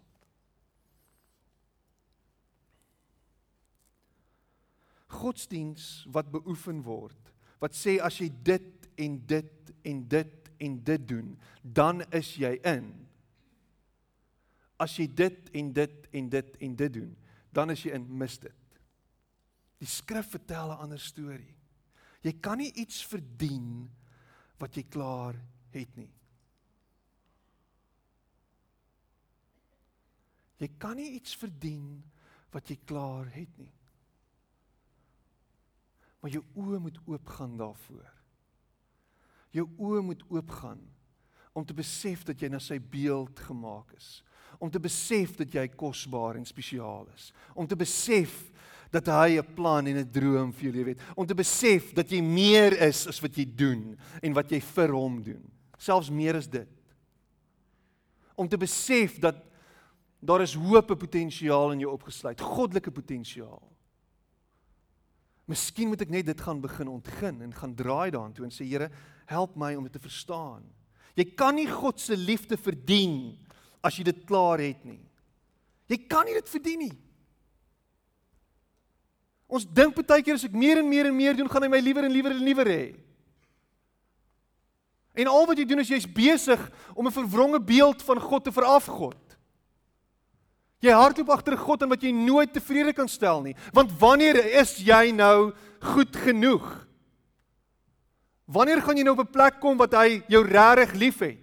Godsdiens 5.12 6.06
wat 6.14 6.30
beoefen 6.32 6.80
word, 6.86 7.32
wat 7.60 7.74
sê 7.76 7.98
as 8.00 8.16
jy 8.22 8.30
dit 8.46 8.86
en 9.02 9.18
dit 9.28 9.72
en 9.90 10.04
dit 10.08 10.50
en 10.62 10.76
dit 10.86 11.08
doen, 11.10 11.32
dan 11.62 12.04
is 12.14 12.30
jy 12.38 12.54
in. 12.70 12.86
As 14.80 14.94
jy 14.96 15.08
dit 15.10 15.50
en 15.58 15.72
dit 15.74 16.06
en 16.14 16.30
dit 16.30 16.54
en 16.68 16.76
dit 16.78 16.94
doen, 16.94 17.10
dan 17.52 17.74
is 17.74 17.82
jy 17.84 17.98
in 17.98 18.06
mis 18.22 18.38
dit. 18.40 18.78
Die 19.82 19.90
skrif 19.90 20.30
vertel 20.30 20.70
'n 20.70 20.86
ander 20.86 21.02
storie. 21.02 21.54
Jy 22.22 22.32
kan 22.40 22.58
nie 22.58 22.72
iets 22.72 23.02
verdien 23.02 23.66
nie 23.82 24.01
wat 24.62 24.78
jy 24.78 24.84
klaar 24.86 25.36
het 25.74 25.96
nie. 25.98 26.10
Jy 30.62 30.68
kan 30.78 30.94
nie 30.94 31.16
iets 31.16 31.34
verdien 31.34 31.96
wat 32.54 32.70
jy 32.70 32.78
klaar 32.86 33.26
het 33.34 33.50
nie. 33.58 33.72
Maar 36.22 36.36
jou 36.36 36.42
oë 36.62 36.78
moet 36.84 37.00
oopgaan 37.10 37.56
daarvoor. 37.58 38.10
Jou 39.52 39.66
oë 39.82 40.04
moet 40.06 40.22
oopgaan 40.30 40.84
om 41.52 41.66
te 41.66 41.74
besef 41.76 42.22
dat 42.24 42.40
jy 42.40 42.48
na 42.52 42.60
sy 42.62 42.78
beeld 42.78 43.42
gemaak 43.44 43.90
is, 43.98 44.22
om 44.62 44.70
te 44.72 44.80
besef 44.80 45.34
dat 45.36 45.52
jy 45.52 45.66
kosbaar 45.76 46.38
en 46.38 46.46
spesiaal 46.48 47.10
is, 47.12 47.26
om 47.58 47.66
te 47.68 47.76
besef 47.76 48.38
dat 48.92 49.08
hy 49.08 49.38
'n 49.40 49.54
plan 49.54 49.86
en 49.86 49.96
'n 49.96 50.10
droom 50.10 50.52
vir 50.52 50.62
jou 50.62 50.72
lewe 50.72 50.90
het. 50.90 51.00
Om 51.16 51.26
te 51.26 51.34
besef 51.34 51.92
dat 51.92 52.10
jy 52.10 52.20
meer 52.20 52.72
is 52.80 53.06
as 53.06 53.20
wat 53.20 53.34
jy 53.34 53.44
doen 53.44 53.98
en 54.22 54.32
wat 54.32 54.50
jy 54.50 54.60
vir 54.60 54.92
hom 54.92 55.22
doen. 55.22 55.50
Selfs 55.78 56.10
meer 56.10 56.36
as 56.36 56.46
dit. 56.46 56.68
Om 58.36 58.48
te 58.48 58.58
besef 58.58 59.18
dat 59.18 59.36
daar 60.20 60.40
is 60.40 60.54
hoop 60.54 60.90
en 60.90 60.96
potensiaal 60.96 61.72
in 61.72 61.80
jou 61.80 61.92
opgesluit, 61.92 62.40
goddelike 62.40 62.90
potensiaal. 62.90 63.62
Miskien 65.46 65.88
moet 65.88 66.00
ek 66.00 66.10
net 66.10 66.26
dit 66.26 66.40
gaan 66.40 66.60
begin 66.60 66.88
ontgin 66.88 67.42
en 67.42 67.52
gaan 67.52 67.74
draai 67.74 68.10
daartoe 68.10 68.44
en 68.44 68.54
sê 68.54 68.64
Here, 68.64 68.90
help 69.26 69.56
my 69.56 69.74
om 69.74 69.82
dit 69.82 69.92
te 69.92 69.98
verstaan. 69.98 70.62
Jy 71.14 71.34
kan 71.34 71.54
nie 71.54 71.66
God 71.66 72.00
se 72.00 72.16
liefde 72.16 72.56
verdien 72.56 73.38
as 73.82 73.98
jy 73.98 74.04
dit 74.04 74.24
klaar 74.24 74.62
het 74.62 74.84
nie. 74.84 75.02
Jy 75.90 75.98
kan 76.08 76.24
nie 76.24 76.34
dit 76.34 76.48
verdien 76.48 76.78
nie. 76.78 76.94
Ons 79.52 79.66
dink 79.68 79.98
baie 80.00 80.24
keer 80.24 80.38
as 80.38 80.46
ek 80.48 80.54
meer 80.56 80.80
en 80.80 80.88
meer 80.88 81.10
en 81.10 81.16
meer 81.16 81.36
doen, 81.36 81.48
gaan 81.50 81.66
hy 81.66 81.68
my 81.68 81.80
liewer 81.84 82.06
en 82.08 82.14
liewer 82.14 82.32
en 82.32 82.44
liewer 82.46 82.70
hê. 82.72 82.84
En 85.12 85.28
al 85.28 85.44
wat 85.50 85.58
jy 85.60 85.66
doen 85.68 85.82
is 85.82 85.90
jy's 85.92 86.08
besig 86.08 86.60
om 86.96 87.06
'n 87.06 87.12
verwronge 87.12 87.60
beeld 87.60 88.00
van 88.02 88.20
God 88.20 88.44
te 88.44 88.52
verafgod. 88.52 89.20
Jy 90.80 90.90
hardloop 90.90 91.28
agter 91.30 91.56
God 91.56 91.82
en 91.82 91.92
wat 91.92 92.02
jy 92.02 92.10
nooit 92.10 92.52
tevrede 92.52 92.92
kan 92.92 93.08
stel 93.08 93.42
nie. 93.42 93.54
Want 93.72 93.92
wanneer 94.00 94.36
is 94.36 94.78
jy 94.78 95.12
nou 95.12 95.52
goed 95.80 96.16
genoeg? 96.16 96.88
Wanneer 98.46 98.82
gaan 98.82 98.96
jy 98.96 99.04
nou 99.04 99.14
op 99.14 99.26
'n 99.26 99.32
plek 99.32 99.60
kom 99.60 99.76
wat 99.76 99.92
hy 99.92 100.22
jou 100.28 100.42
regtig 100.42 100.92
liefhet? 100.94 101.38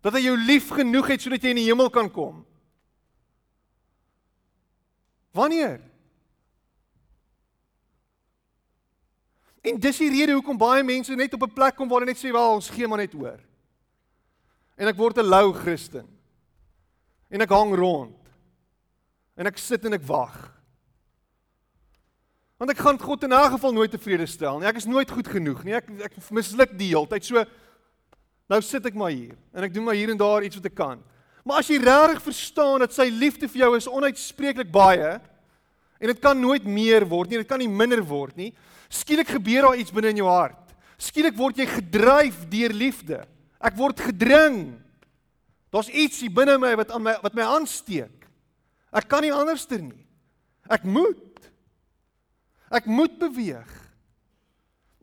Dat 0.00 0.14
hy 0.14 0.20
jou 0.20 0.36
lief 0.36 0.70
genoeg 0.70 1.08
het 1.08 1.20
sodat 1.20 1.42
jy 1.42 1.50
in 1.50 1.56
die 1.56 1.68
hemel 1.68 1.90
kan 1.90 2.10
kom? 2.10 2.46
Wanneer? 5.32 5.91
En 9.62 9.78
dis 9.78 9.98
die 10.02 10.10
rede 10.10 10.34
hoekom 10.34 10.58
baie 10.58 10.82
mense 10.82 11.14
net 11.14 11.34
op 11.34 11.42
'n 11.42 11.54
plek 11.54 11.76
kom 11.76 11.88
waar 11.88 12.00
hulle 12.00 12.12
net 12.12 12.18
sê, 12.18 12.32
"Wel, 12.32 12.54
ons 12.54 12.70
gee 12.70 12.88
maar 12.88 12.98
net 12.98 13.14
oor." 13.14 13.38
En 14.76 14.88
ek 14.88 14.96
word 14.96 15.18
'n 15.18 15.28
lou 15.28 15.52
Christen. 15.52 16.06
En 17.30 17.40
ek 17.40 17.48
hang 17.48 17.74
rond. 17.74 18.16
En 19.36 19.46
ek 19.46 19.58
sit 19.58 19.84
en 19.84 19.92
ek 19.92 20.02
wag. 20.02 20.52
Want 22.56 22.70
ek 22.70 22.78
gaan 22.78 22.98
God 22.98 23.24
in 23.24 23.32
'n 23.32 23.50
geval 23.50 23.72
nooit 23.72 23.90
tevrede 23.90 24.26
stel 24.26 24.58
nie. 24.58 24.66
Ek 24.66 24.76
is 24.76 24.84
nooit 24.84 25.10
goed 25.10 25.28
genoeg 25.28 25.64
nie. 25.64 25.74
Ek 25.74 25.90
ek 26.00 26.30
misluk 26.30 26.78
die 26.78 26.88
hele 26.88 27.06
tyd. 27.06 27.24
So 27.24 27.44
nou 28.48 28.60
sit 28.60 28.86
ek 28.86 28.94
maar 28.94 29.10
hier 29.10 29.36
en 29.54 29.64
ek 29.64 29.74
doen 29.74 29.84
maar 29.84 29.94
hier 29.94 30.10
en 30.10 30.16
daar 30.16 30.42
iets 30.42 30.56
wat 30.56 30.66
ek 30.66 30.74
kan. 30.74 31.02
Maar 31.44 31.58
as 31.58 31.68
jy 31.68 31.78
regtig 31.78 32.22
verstaan 32.22 32.80
dat 32.80 32.92
sy 32.92 33.08
liefde 33.10 33.48
vir 33.48 33.58
jou 33.58 33.76
is 33.76 33.88
onuitspreeklik 33.88 34.70
baie 34.70 35.20
en 36.02 36.10
dit 36.10 36.20
kan 36.22 36.38
nooit 36.38 36.64
meer 36.66 37.06
word 37.06 37.30
nie, 37.30 37.38
dit 37.44 37.48
kan 37.48 37.60
nie 37.62 37.70
minder 37.70 38.02
word 38.02 38.34
nie. 38.36 38.50
Skielik 38.92 39.30
gebeur 39.30 39.68
daar 39.68 39.78
iets 39.78 39.94
binne 39.94 40.10
in 40.10 40.18
jou 40.18 40.28
hart. 40.28 40.74
Skielik 40.98 41.36
word 41.38 41.60
jy 41.62 41.66
gedryf 41.70 42.42
deur 42.50 42.74
liefde. 42.74 43.20
Ek 43.62 43.76
word 43.78 44.02
gedring. 44.02 44.74
Daar's 45.72 45.88
iets 45.88 46.20
hier 46.20 46.34
binne 46.34 46.58
my 46.60 46.74
wat 46.80 46.90
aan 46.92 47.04
my 47.06 47.14
wat 47.22 47.38
my 47.38 47.46
aansteek. 47.54 48.26
Ek 48.92 49.06
kan 49.08 49.22
nie 49.24 49.32
anderster 49.32 49.80
nie. 49.80 50.02
Ek 50.68 50.84
moet. 50.84 51.46
Ek 52.72 52.88
moet 52.90 53.14
beweeg. 53.20 53.70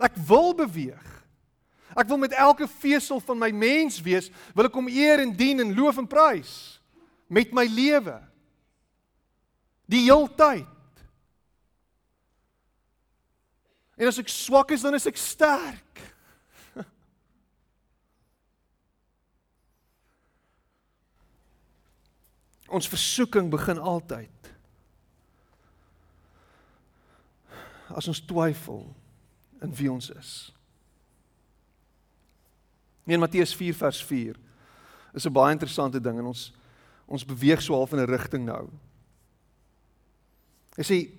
Ek 0.04 0.20
wil 0.28 0.54
beweeg. 0.58 1.08
Ek 1.98 2.08
wil 2.12 2.20
met 2.22 2.36
elke 2.38 2.68
vesel 2.80 3.20
van 3.24 3.40
my 3.42 3.50
mens 3.52 3.98
wees, 4.06 4.30
wil 4.54 4.68
ek 4.70 4.76
hom 4.78 4.92
eer 4.94 5.24
en 5.24 5.32
dien 5.36 5.64
en 5.64 5.74
loof 5.76 5.98
en 6.00 6.08
prys 6.08 6.52
met 7.30 7.52
my 7.54 7.66
lewe. 7.70 8.16
Die 9.90 10.06
heeltyd. 10.06 10.68
En 14.00 14.08
as 14.08 14.18
ek 14.22 14.30
swak 14.32 14.72
is, 14.72 14.82
dan 14.86 14.96
is 14.96 15.08
ek 15.10 15.18
sterk. 15.20 16.00
Ons 22.76 22.88
versoeking 22.88 23.52
begin 23.52 23.80
altyd 23.80 24.32
as 27.90 28.06
ons 28.08 28.22
twyfel 28.22 28.84
in 29.66 29.72
wie 29.74 29.90
ons 29.90 30.12
is. 30.14 30.54
In 33.10 33.20
Matteus 33.20 33.56
4 33.58 33.74
vers 33.74 34.04
4 34.06 34.38
is 35.18 35.26
'n 35.26 35.34
baie 35.34 35.52
interessante 35.52 36.00
ding 36.00 36.20
en 36.20 36.26
ons 36.30 36.54
ons 37.08 37.26
beweeg 37.26 37.62
so 37.62 37.74
half 37.74 37.92
in 37.94 38.00
'n 38.00 38.06
rigting 38.06 38.46
nou. 38.46 38.70
Hy 40.78 40.84
sê 40.84 41.10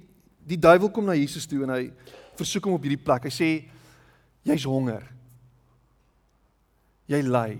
die 0.47 0.59
duiwel 0.59 0.91
kom 0.91 1.05
na 1.05 1.13
Jesus 1.13 1.47
toe 1.47 1.63
en 1.63 1.71
hy 1.71 1.93
versoek 2.41 2.69
hom 2.69 2.79
op 2.79 2.87
hierdie 2.87 3.01
plek. 3.01 3.29
Hy 3.29 3.35
sê 3.35 3.51
jy's 4.49 4.67
honger. 4.69 5.05
Jy 7.11 7.21
ly. 7.27 7.59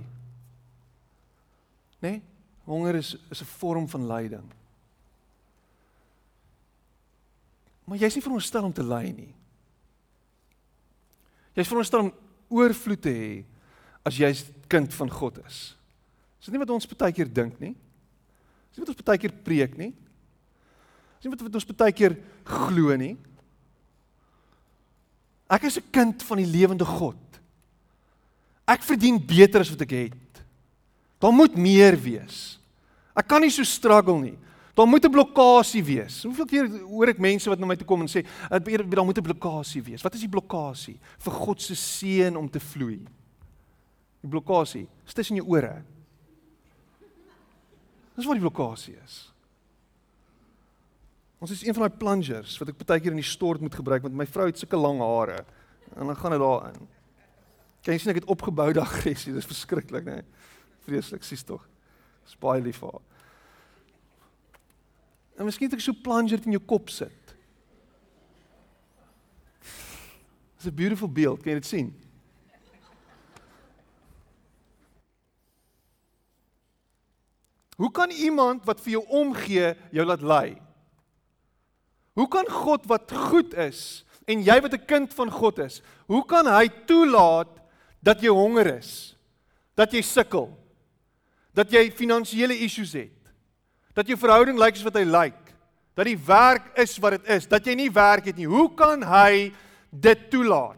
Nee? 2.01 2.23
Honger 2.69 3.01
is 3.01 3.17
is 3.31 3.43
'n 3.43 3.53
vorm 3.59 3.89
van 3.89 4.07
lyding. 4.07 4.49
Maar 7.85 7.99
jy's 7.99 8.15
nie 8.15 8.23
veronderstel 8.23 8.65
om 8.65 8.73
te 8.73 8.85
ly 8.87 9.11
nie. 9.11 9.35
Jy's 11.55 11.67
veronderstel 11.67 12.01
om 12.07 12.13
oorvloed 12.49 13.03
te 13.03 13.11
hê 13.11 13.45
as 14.07 14.17
jy 14.17 14.31
'n 14.31 14.69
kind 14.69 14.95
van 14.95 15.11
God 15.11 15.45
is. 15.47 15.77
Is 16.39 16.47
dit 16.47 16.53
nie 16.53 16.63
wat 16.63 16.71
ons 16.71 16.87
baie 16.87 17.13
keer 17.13 17.29
dink 17.29 17.59
nie? 17.61 17.75
Is 18.71 18.79
dit 18.79 18.87
wat 18.87 18.95
ons 18.95 19.05
baie 19.05 19.19
keer 19.19 19.33
preek 19.33 19.77
nie? 19.77 19.93
Is 21.19 21.29
dit 21.29 21.43
wat 21.43 21.55
ons 21.55 21.67
baie 21.67 21.93
keer 21.93 22.17
glo 22.45 22.97
nie? 22.97 23.19
Ek 25.51 25.67
is 25.67 25.79
'n 25.79 25.91
kind 25.91 26.23
van 26.23 26.37
die 26.37 26.47
lewende 26.47 26.85
God. 26.85 27.17
Ek 28.67 28.83
verdien 28.83 29.19
beter 29.19 29.61
as 29.61 29.71
wat 29.71 29.81
ek 29.83 29.91
het. 29.91 30.45
Daar 31.19 31.33
moet 31.33 31.57
meer 31.57 31.97
wees. 31.99 32.59
Ek 33.17 33.27
kan 33.27 33.41
nie 33.41 33.51
so 33.51 33.63
struggle 33.63 34.21
nie. 34.21 34.39
Daar 34.75 34.87
moet 34.87 35.05
'n 35.05 35.11
blokkade 35.11 35.85
wees. 35.85 36.23
Hoeveel 36.23 36.47
keer 36.47 36.69
hoor 36.87 37.09
ek 37.09 37.19
mense 37.19 37.49
wat 37.49 37.59
na 37.59 37.67
my 37.67 37.77
toe 37.77 37.87
kom 37.87 38.01
en 38.01 38.09
sê, 38.09 38.25
"Daar 38.49 39.05
moet 39.05 39.19
'n 39.19 39.23
blokkade 39.23 39.83
wees." 39.83 40.03
Wat 40.03 40.15
is 40.15 40.21
die 40.21 40.29
blokkade? 40.29 40.97
Vir 41.19 41.33
God 41.33 41.61
se 41.61 41.75
seën 41.75 42.37
om 42.37 42.49
te 42.49 42.61
vloei. 42.61 43.05
Die 44.21 44.29
blokkade 44.31 44.87
is 45.07 45.15
tussen 45.15 45.37
jou 45.37 45.47
ore. 45.47 45.83
Dis 48.17 48.25
wat 48.25 48.35
die 48.35 48.49
blokkade 48.49 48.93
is. 49.05 49.33
Ons 51.41 51.55
is 51.55 51.63
een 51.65 51.73
van 51.73 51.87
daai 51.87 51.97
plungers 51.97 52.59
wat 52.61 52.69
ek 52.69 52.83
baie 52.85 53.01
keer 53.01 53.15
in 53.15 53.23
die 53.23 53.27
stort 53.27 53.63
moet 53.65 53.75
gebruik 53.75 54.05
want 54.05 54.17
my 54.17 54.27
vrou 54.29 54.45
het 54.51 54.61
sulke 54.61 54.77
lang 54.77 55.01
hare 55.01 55.39
en 55.97 56.11
dan 56.11 56.17
gaan 56.17 56.35
dit 56.37 56.43
daarin. 56.43 56.89
Kan 57.81 57.97
jy 57.97 58.03
sien 58.03 58.13
ek 58.13 58.21
het 58.21 58.29
opgeboude 58.31 58.83
aggressie, 58.85 59.33
dis 59.33 59.49
verskriklik, 59.49 60.05
né? 60.05 60.21
Vreeslik, 60.85 61.25
sies 61.25 61.43
tog. 61.49 61.65
Dis 62.29 62.37
baie 62.41 62.61
lief 62.61 62.83
vir 62.83 62.93
haar. 62.93 63.07
En 65.41 65.49
miskien 65.49 65.71
het 65.71 65.79
ek 65.79 65.85
so 65.87 65.97
plunger 66.05 66.45
in 66.45 66.59
jou 66.59 66.63
kop 66.69 66.93
sit. 66.93 67.35
Dis 70.61 70.69
'n 70.69 70.77
beautiful 70.77 71.09
beeld, 71.09 71.41
kan 71.41 71.53
jy 71.53 71.59
dit 71.59 71.67
sien? 71.67 71.91
Hoe 77.81 77.91
kan 77.91 78.11
iemand 78.11 78.67
wat 78.67 78.81
vir 78.81 78.93
jou 79.01 79.07
omgee 79.09 79.75
jou 79.91 80.05
laat 80.05 80.21
ly? 80.21 80.70
Hoe 82.19 82.29
kan 82.29 82.49
God 82.51 82.87
wat 82.91 83.13
goed 83.31 83.55
is 83.55 84.05
en 84.27 84.43
jy 84.43 84.61
wat 84.63 84.75
'n 84.75 84.87
kind 84.87 85.15
van 85.15 85.31
God 85.31 85.59
is, 85.59 85.83
hoe 86.07 86.25
kan 86.27 86.47
hy 86.47 86.69
toelaat 86.87 87.61
dat 88.03 88.21
jy 88.21 88.29
honger 88.29 88.79
is? 88.79 89.17
Dat 89.75 89.93
jy 89.93 90.03
sukkel? 90.03 90.51
Dat 91.55 91.71
jy 91.71 91.91
finansiële 91.91 92.59
issues 92.59 92.93
het? 92.93 93.33
Dat 93.95 94.07
jou 94.07 94.19
verhouding 94.19 94.59
lyk 94.59 94.77
soos 94.77 94.85
wat 94.85 94.97
hy 94.97 95.05
lyk? 95.05 95.55
Dat 95.95 96.07
die 96.07 96.19
werk 96.19 96.79
is 96.79 96.99
wat 96.99 97.11
dit 97.11 97.29
is? 97.29 97.47
Dat 97.47 97.65
jy 97.67 97.75
nie 97.75 97.91
werk 97.91 98.25
het 98.25 98.37
nie? 98.37 98.47
Hoe 98.47 98.75
kan 98.75 99.03
hy 99.03 99.53
dit 99.91 100.31
toelaat? 100.31 100.77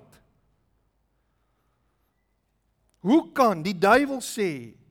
Hoe 3.01 3.33
kan 3.33 3.63
die 3.63 3.79
duiwel 3.79 4.21
sê 4.21 4.83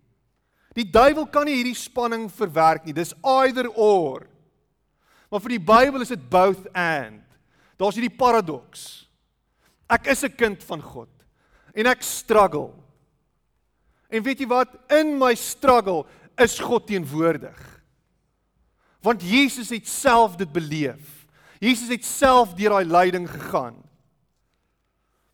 Die 0.78 0.88
duiwel 0.88 1.28
kan 1.28 1.48
nie 1.48 1.58
hierdie 1.60 1.76
spanning 1.76 2.30
verwerk 2.32 2.86
nie. 2.88 2.96
Dis 2.96 3.12
either 3.28 3.68
or. 3.76 4.28
Maar 5.32 5.44
vir 5.46 5.56
die 5.56 5.64
Bybel 5.64 6.04
is 6.04 6.12
dit 6.12 6.24
both 6.30 6.68
and. 6.76 7.24
Daar's 7.80 7.96
hierdie 7.98 8.14
paradoks. 8.14 9.08
Ek 9.90 10.12
is 10.12 10.24
'n 10.24 10.36
kind 10.36 10.64
van 10.64 10.82
God 10.82 11.10
en 11.74 11.88
ek 11.88 12.02
struggle. 12.04 12.74
En 14.10 14.24
weet 14.24 14.40
jy 14.40 14.48
wat? 14.48 14.68
In 14.90 15.18
my 15.18 15.34
struggle 15.36 16.06
is 16.38 16.60
God 16.60 16.88
teenwoordig. 16.88 17.58
Want 19.02 19.24
Jesus 19.24 19.70
het 19.70 19.88
self 19.88 20.36
dit 20.36 20.52
beleef. 20.52 21.26
Jesus 21.60 21.90
het 21.90 22.06
self 22.06 22.54
deur 22.54 22.70
daai 22.70 22.86
lyding 22.86 23.30
gegaan. 23.30 23.78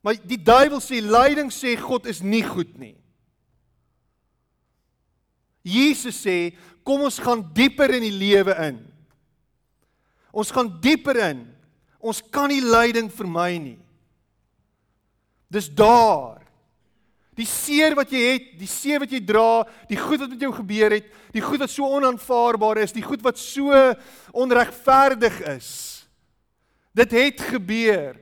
Maar 0.01 0.15
die 0.23 0.39
duiwel 0.39 0.79
sê 0.79 1.01
lyding 1.01 1.51
sê 1.51 1.75
God 1.79 2.05
is 2.05 2.21
nie 2.21 2.43
goed 2.43 2.77
nie. 2.77 2.95
Jesus 5.67 6.15
sê, 6.23 6.53
kom 6.87 7.01
ons 7.03 7.19
gaan 7.19 7.41
dieper 7.53 7.91
in 7.97 8.05
die 8.05 8.15
lewe 8.15 8.53
in. 8.69 8.77
Ons 10.37 10.53
gaan 10.53 10.69
dieper 10.83 11.17
in. 11.31 11.45
Ons 11.97 12.21
kan 12.21 12.51
nie 12.51 12.61
lyding 12.61 13.09
vermy 13.13 13.57
nie. 13.57 13.79
Dis 15.49 15.69
daar. 15.73 16.43
Die 17.37 17.47
seer 17.47 17.93
wat 17.97 18.11
jy 18.13 18.21
het, 18.25 18.45
die 18.57 18.69
seer 18.69 19.01
wat 19.01 19.11
jy 19.13 19.19
dra, 19.21 19.65
die 19.89 19.99
goed 19.99 20.23
wat 20.23 20.31
met 20.33 20.41
jou 20.41 20.51
gebeur 20.57 20.95
het, 20.97 21.09
die 21.33 21.43
goed 21.43 21.61
wat 21.61 21.69
so 21.69 21.89
onaanvaarbaar 21.97 22.81
is, 22.81 22.95
die 22.95 23.05
goed 23.05 23.21
wat 23.25 23.37
so 23.37 23.73
onregverdig 24.33 25.43
is. 25.53 25.69
Dit 26.97 27.13
het 27.13 27.43
gebeur. 27.53 28.17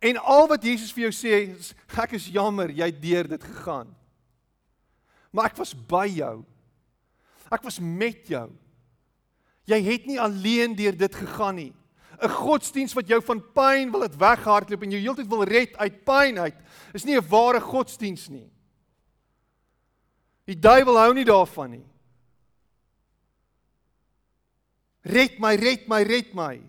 En 0.00 0.20
al 0.20 0.48
wat 0.48 0.64
Jesus 0.64 0.92
vir 0.92 1.08
jou 1.08 1.12
sê, 1.16 1.42
is 1.52 1.74
ek 2.00 2.16
is 2.16 2.30
jammer 2.32 2.72
jy 2.72 2.88
het 2.88 3.00
deur 3.00 3.28
dit 3.36 3.44
gegaan 3.52 3.92
maar 5.34 5.50
ek 5.50 5.58
was 5.58 5.74
by 5.74 6.06
jou. 6.14 6.44
Ek 7.50 7.64
was 7.66 7.80
met 7.82 8.22
jou. 8.30 8.46
Jy 9.64 9.80
het 9.82 10.06
nie 10.06 10.20
alleen 10.20 10.74
deur 10.76 10.96
dit 10.96 11.14
gegaan 11.14 11.54
nie. 11.54 11.72
'n 12.22 12.28
Godsdiens 12.28 12.92
wat 12.92 13.08
jou 13.08 13.20
van 13.22 13.40
pyn 13.52 13.90
wil 13.90 14.00
dit 14.00 14.16
weghardloop 14.16 14.82
en 14.82 14.90
jou 14.90 15.00
heeltyd 15.00 15.28
wil 15.28 15.42
red 15.44 15.76
uit 15.76 16.04
pyn 16.04 16.38
uit, 16.38 16.56
is 16.92 17.04
nie 17.04 17.16
'n 17.16 17.28
ware 17.28 17.60
godsdiens 17.60 18.28
nie. 18.28 18.50
Die 20.44 20.58
duiwel 20.58 20.98
hou 20.98 21.14
nie 21.14 21.24
daarvan 21.24 21.70
nie. 21.70 21.86
Red 25.02 25.38
my, 25.38 25.54
red 25.54 25.88
my, 25.88 26.02
red 26.02 26.34
my. 26.34 26.60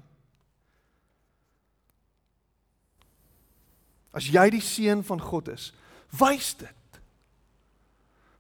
As 4.16 4.28
jy 4.28 4.50
die 4.50 4.62
seun 4.62 5.04
van 5.04 5.22
God 5.22 5.48
is, 5.48 5.74
wys 6.12 6.54
dit. 6.56 7.00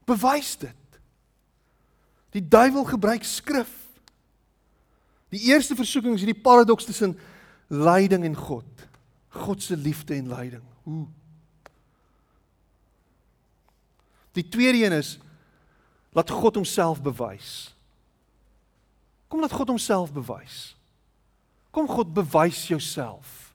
Bewys 0.05 0.55
dit. 0.55 0.99
Die 2.31 2.47
duiwel 2.47 2.83
gebruik 2.83 3.23
skrif. 3.23 3.84
Die 5.35 5.51
eerste 5.51 5.75
versoeking 5.75 6.15
is 6.15 6.23
hierdie 6.23 6.41
paradoks 6.41 6.87
tussen 6.87 7.17
lyding 7.67 8.23
en 8.23 8.35
God. 8.35 8.87
God 9.35 9.63
se 9.63 9.75
liefde 9.75 10.15
en 10.15 10.29
lyding. 10.31 10.63
Hoe? 10.83 11.05
Die 14.35 14.47
tweede 14.47 14.85
een 14.85 14.95
is 14.95 15.17
laat 16.15 16.31
God 16.31 16.55
homself 16.55 17.01
bewys. 17.03 17.75
Kom 19.27 19.43
laat 19.43 19.51
God 19.51 19.67
homself 19.67 20.13
bewys. 20.15 20.75
Kom 21.75 21.87
God 21.87 22.13
bewys 22.13 22.67
jouself. 22.67 23.51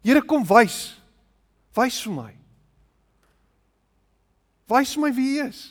Here 0.00 0.24
kom 0.24 0.46
wys. 0.48 0.96
Wys 1.76 2.00
vir 2.06 2.16
my. 2.16 2.32
Wys 4.72 4.96
my 4.96 5.12
wie 5.12 5.34
hy 5.34 5.48
is. 5.48 5.64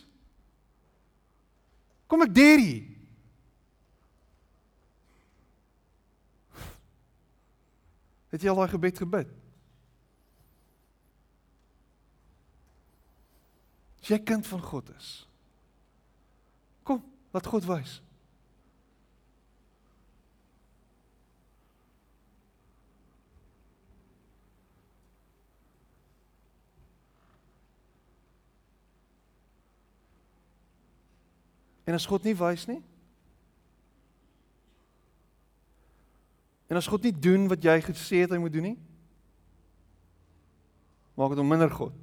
Kom 2.05 2.21
ek 2.25 2.33
deur 2.35 2.61
hier. 2.61 2.92
Het 8.33 8.41
jy 8.41 8.49
al 8.49 8.63
daai 8.63 8.71
gebed 8.71 8.97
gebid? 8.97 9.33
As 14.01 14.09
jy 14.09 14.17
kind 14.25 14.47
van 14.49 14.63
God 14.65 14.89
is. 14.97 15.11
Kom, 16.83 17.03
laat 17.31 17.45
God 17.47 17.67
wys. 17.69 17.99
En 31.83 31.93
as 31.93 32.09
God 32.09 32.25
nie 32.25 32.33
wys 32.39 32.65
nie? 32.65 32.81
En 36.73 36.79
as 36.79 36.87
God 36.89 37.03
nie 37.05 37.13
doen 37.13 37.43
wat 37.51 37.61
jy 37.61 37.75
gesê 37.85 38.23
het 38.23 38.31
hy 38.33 38.39
moet 38.41 38.53
doen 38.53 38.71
nie? 38.71 38.77
Maak 41.13 41.35
dit 41.35 41.37
hom 41.43 41.51
minder 41.53 41.69
God. 41.69 41.93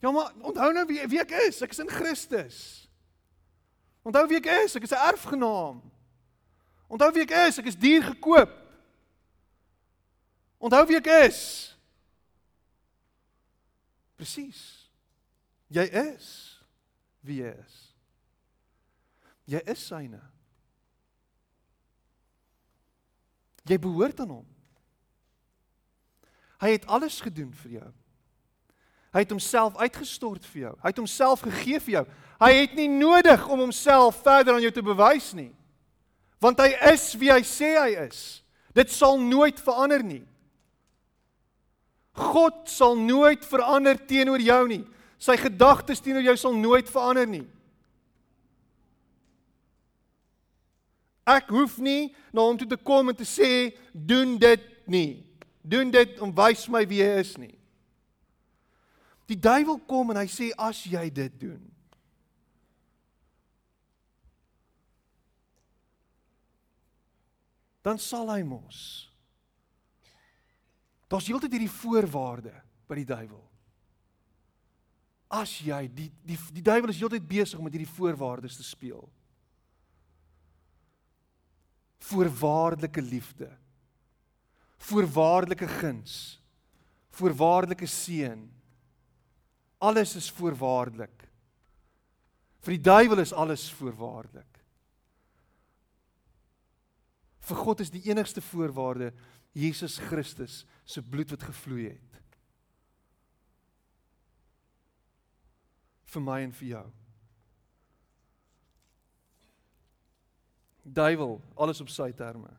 Ja 0.00 0.08
maar 0.10 0.32
onthou 0.40 0.72
nou 0.72 0.86
wie 0.88 1.04
wie 1.04 1.20
ek 1.20 1.34
is. 1.44 1.60
Ek 1.60 1.76
is 1.76 1.82
in 1.84 1.92
Christus. 1.92 2.58
Onthou 4.08 4.24
wie 4.30 4.40
ek 4.40 4.48
is. 4.64 4.78
Ek 4.80 4.88
is 4.88 4.96
'n 4.96 5.04
erfgenaam. 5.04 5.82
Onthou 6.88 7.12
wie 7.12 7.28
ek 7.28 7.36
is. 7.48 7.58
Ek 7.58 7.68
is 7.68 7.76
duur 7.76 8.08
gekoop. 8.08 8.56
Onthou 10.56 10.86
wie 10.86 10.96
ek 10.96 11.12
is. 11.28 11.76
Presies. 14.16 14.88
Jy 15.68 15.84
is 15.92 16.56
wie 17.20 17.42
jy 17.42 17.52
is. 17.52 17.85
Jy 19.46 19.62
is 19.70 19.82
syne. 19.86 20.20
Jy 23.66 23.78
behoort 23.82 24.20
aan 24.22 24.34
hom. 24.38 24.46
Hy 26.62 26.72
het 26.76 26.86
alles 26.90 27.20
gedoen 27.22 27.52
vir 27.62 27.78
jou. 27.80 27.88
Hy 29.16 29.22
het 29.24 29.32
homself 29.32 29.76
uitgestort 29.80 30.44
vir 30.52 30.66
jou. 30.66 30.72
Hy 30.82 30.92
het 30.92 31.00
homself 31.00 31.44
gegee 31.46 31.80
vir 31.80 31.94
jou. 31.94 32.04
Hy 32.42 32.50
het 32.52 32.74
nie 32.76 32.88
nodig 32.90 33.46
om 33.48 33.62
homself 33.64 34.18
verder 34.24 34.56
aan 34.56 34.64
jou 34.64 34.72
te 34.74 34.84
bewys 34.84 35.30
nie. 35.36 35.52
Want 36.42 36.60
hy 36.60 36.74
is 36.92 37.08
wie 37.16 37.30
hy 37.32 37.40
sê 37.46 37.72
hy 37.78 37.92
is. 38.06 38.42
Dit 38.76 38.92
sal 38.92 39.16
nooit 39.22 39.60
verander 39.62 40.04
nie. 40.04 40.24
God 42.16 42.66
sal 42.68 42.96
nooit 42.96 43.44
verander 43.44 43.98
teenoor 44.08 44.40
jou 44.40 44.62
nie. 44.68 44.82
Sy 45.20 45.36
gedagtes 45.40 46.02
teenoor 46.04 46.24
jou 46.24 46.36
sal 46.40 46.56
nooit 46.56 46.88
verander 46.92 47.28
nie. 47.28 47.44
Ek 51.26 51.50
hoef 51.50 51.80
nie 51.82 52.14
na 52.30 52.44
hom 52.46 52.58
toe 52.58 52.68
te 52.70 52.78
kom 52.78 53.10
en 53.10 53.16
te 53.18 53.26
sê 53.26 53.74
doen 53.90 54.36
dit 54.38 54.66
nie. 54.86 55.24
Doen 55.66 55.90
dit 55.90 56.20
om 56.22 56.30
wys 56.34 56.68
my 56.70 56.84
wie 56.86 57.02
hy 57.02 57.16
is 57.24 57.34
nie. 57.40 57.56
Die 59.26 59.38
duiwel 59.38 59.80
kom 59.90 60.12
en 60.14 60.20
hy 60.20 60.28
sê 60.30 60.52
as 60.54 60.84
jy 60.86 61.08
dit 61.10 61.40
doen. 61.40 61.58
Dan 67.82 67.98
sal 68.02 68.30
hy 68.30 68.40
mos. 68.46 68.78
Daar's 71.10 71.26
heeltyd 71.30 71.52
hierdie 71.54 71.70
voorwaarde 71.70 72.54
by 72.86 72.98
die 72.98 73.06
duiwel. 73.06 73.42
As 75.30 75.52
jy 75.62 75.84
die 75.90 76.08
die 76.26 76.38
die 76.54 76.64
duiwel 76.66 76.90
is 76.94 77.02
heeltyd 77.02 77.26
besig 77.26 77.62
met 77.62 77.74
hierdie 77.74 77.94
voorwaardes 77.98 78.58
te 78.58 78.66
speel. 78.66 79.06
Voorwaardelike 81.98 83.02
liefde. 83.02 83.50
Voorwaardelike 84.76 85.68
guns. 85.68 86.40
Voorwaardelike 87.10 87.86
seën 87.86 88.56
Alles 89.78 90.16
is 90.16 90.30
voorwaardelik. 90.32 91.24
Vir 92.64 92.76
die 92.76 92.82
duiwel 92.82 93.20
is 93.22 93.32
alles 93.36 93.68
voorwaardelik. 93.76 94.62
Vir 97.46 97.60
God 97.62 97.82
is 97.84 97.92
die 97.94 98.02
enigste 98.08 98.42
voorwaarde 98.42 99.12
Jesus 99.56 99.98
Christus 100.08 100.64
se 100.84 101.02
bloed 101.02 101.30
wat 101.30 101.44
gevloei 101.46 101.90
het. 101.92 102.22
Vir 106.10 106.24
my 106.24 106.40
en 106.46 106.54
vir 106.56 106.68
jou. 106.72 106.86
Duiwel, 110.86 111.40
alles 111.54 111.80
op 111.80 111.88
sy 111.90 112.12
terme. 112.14 112.52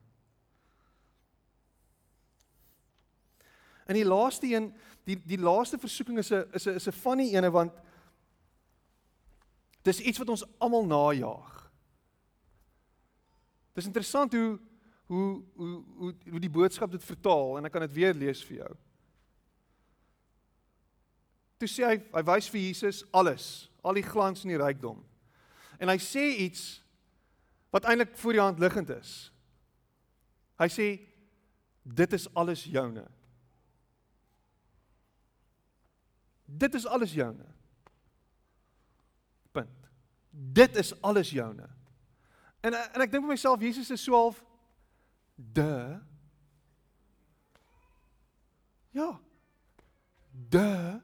En 3.87 3.95
die 3.95 4.05
laaste 4.05 4.47
een, 4.51 4.73
die 5.07 5.15
die 5.23 5.39
laaste 5.39 5.79
versoeking 5.79 6.17
is 6.17 6.31
'n 6.31 6.43
is 6.51 6.67
'n 6.67 6.75
is 6.75 6.87
'n 6.87 6.91
funny 6.91 7.35
ene 7.35 7.51
want 7.51 7.71
dis 9.81 9.99
iets 9.99 10.17
wat 10.17 10.29
ons 10.29 10.45
almal 10.57 10.85
najaag. 10.85 11.71
Dis 13.73 13.85
interessant 13.85 14.33
hoe 14.33 14.59
hoe 15.05 15.43
hoe 15.55 15.83
hoe 15.95 16.15
hoe 16.29 16.39
die 16.39 16.49
boodskap 16.49 16.91
dit 16.91 17.03
vertaal 17.03 17.57
en 17.57 17.65
ek 17.65 17.71
kan 17.71 17.81
dit 17.81 17.93
weer 17.93 18.13
lees 18.13 18.43
vir 18.43 18.57
jou. 18.57 18.75
Toe 21.57 21.67
sê 21.67 21.85
hy 21.85 21.97
hy 22.13 22.23
wys 22.23 22.49
vir 22.49 22.61
Jesus 22.61 23.05
alles, 23.11 23.71
al 23.81 23.93
die 23.93 24.03
glans 24.03 24.43
en 24.43 24.49
die 24.49 24.57
rykdom. 24.61 25.05
En 25.79 25.89
hy 25.89 25.97
sê 25.97 26.25
iets 26.43 26.83
wat 27.77 27.85
eintlik 27.85 28.17
voor 28.17 28.33
die 28.33 28.41
hand 28.41 28.59
liggend 28.59 28.89
is. 28.89 29.13
Hy 30.57 30.67
sê 30.73 30.87
dit 31.87 32.13
is 32.17 32.25
alles 32.33 32.65
joune. 32.65 33.05
Dit 36.47 36.73
is 36.73 36.87
alles 36.87 37.13
joune. 37.13 37.45
Punt. 39.51 39.89
Dit 40.31 40.75
is 40.75 40.93
alles 41.05 41.29
joune. 41.29 41.69
En 42.65 42.73
en 42.73 43.05
ek 43.05 43.11
dink 43.13 43.27
vir 43.27 43.35
myself 43.35 43.61
Jesus 43.61 43.91
is 43.93 44.03
so 44.03 44.17
half 44.17 44.41
de 45.35 45.99
Ja. 48.97 49.11
De 50.49 51.01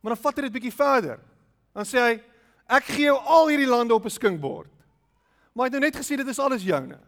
Maar 0.00 0.14
dan 0.14 0.22
vat 0.22 0.36
hy 0.38 0.42
dit 0.46 0.52
bietjie 0.52 0.72
verder. 0.72 1.18
Dan 1.76 1.84
sê 1.84 2.00
hy 2.00 2.12
ek 2.70 2.86
gee 2.94 3.08
jou 3.08 3.18
al 3.18 3.50
hierdie 3.50 3.68
lande 3.68 3.94
op 3.94 4.06
'n 4.06 4.14
skinkbord. 4.14 4.70
Maar 5.52 5.66
hy 5.66 5.70
het 5.70 5.78
nou 5.78 5.84
net 5.84 5.96
gesê 5.98 6.16
dit 6.16 6.28
is 6.28 6.38
alles 6.38 6.62
joune. 6.62 6.98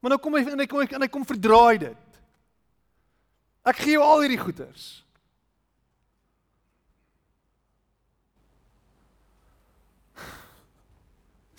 Maar 0.00 0.14
nou 0.14 0.20
kom 0.22 0.34
hy 0.38 0.44
en 0.46 0.62
hy 0.62 0.66
kom 0.70 0.80
en 0.80 1.04
hy 1.04 1.10
kom 1.12 1.26
verdraai 1.26 1.78
dit. 1.78 2.22
Ek 3.68 3.82
gee 3.82 3.98
jou 3.98 4.04
al 4.04 4.24
hierdie 4.24 4.40
goeders. 4.40 4.88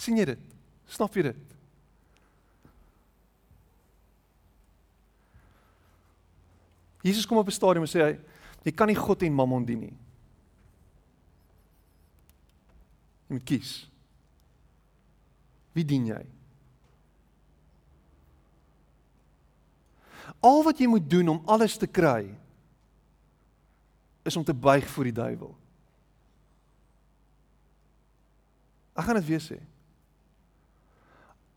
sien 0.10 0.18
jy 0.18 0.26
dit? 0.32 0.44
Snap 0.90 1.14
jy 1.16 1.28
dit? 1.30 1.56
Jesus 7.06 7.28
kom 7.28 7.38
op 7.38 7.48
'n 7.48 7.52
stadium 7.52 7.84
en 7.84 7.92
sê 7.92 8.02
hy, 8.02 8.20
jy 8.64 8.72
kan 8.72 8.88
nie 8.88 8.96
God 8.96 9.24
en 9.24 9.34
Mammon 9.34 9.66
dien 9.66 9.80
nie. 9.80 9.98
Jy 13.28 13.34
moet 13.34 13.44
kies. 13.44 13.89
Wie 15.80 15.88
dien 15.88 16.10
jy? 16.12 16.20
Al 20.44 20.62
wat 20.68 20.80
jy 20.80 20.90
moet 20.92 21.08
doen 21.08 21.32
om 21.32 21.42
alles 21.48 21.78
te 21.80 21.88
kry 21.88 22.28
is 24.28 24.36
om 24.36 24.44
te 24.44 24.54
buig 24.54 24.88
voor 24.92 25.08
die 25.08 25.16
duiwel. 25.16 25.56
Ek 29.00 29.08
gaan 29.08 29.20
dit 29.22 29.28
weer 29.32 29.44
sê. 29.44 29.58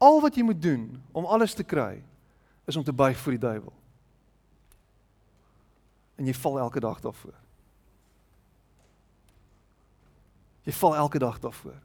Al 0.02 0.22
wat 0.22 0.38
jy 0.38 0.46
moet 0.46 0.62
doen 0.62 0.86
om 1.10 1.26
alles 1.26 1.54
te 1.58 1.66
kry 1.66 1.98
is 2.70 2.78
om 2.78 2.86
te 2.86 2.94
buig 2.94 3.18
voor 3.18 3.34
die 3.34 3.42
duiwel. 3.42 3.74
En 6.18 6.30
jy 6.30 6.34
val 6.38 6.60
elke 6.62 6.82
dag 6.82 7.02
daarvoor. 7.02 7.34
Jy 10.62 10.74
val 10.78 11.00
elke 11.02 11.18
dag 11.18 11.42
daarvoor. 11.42 11.80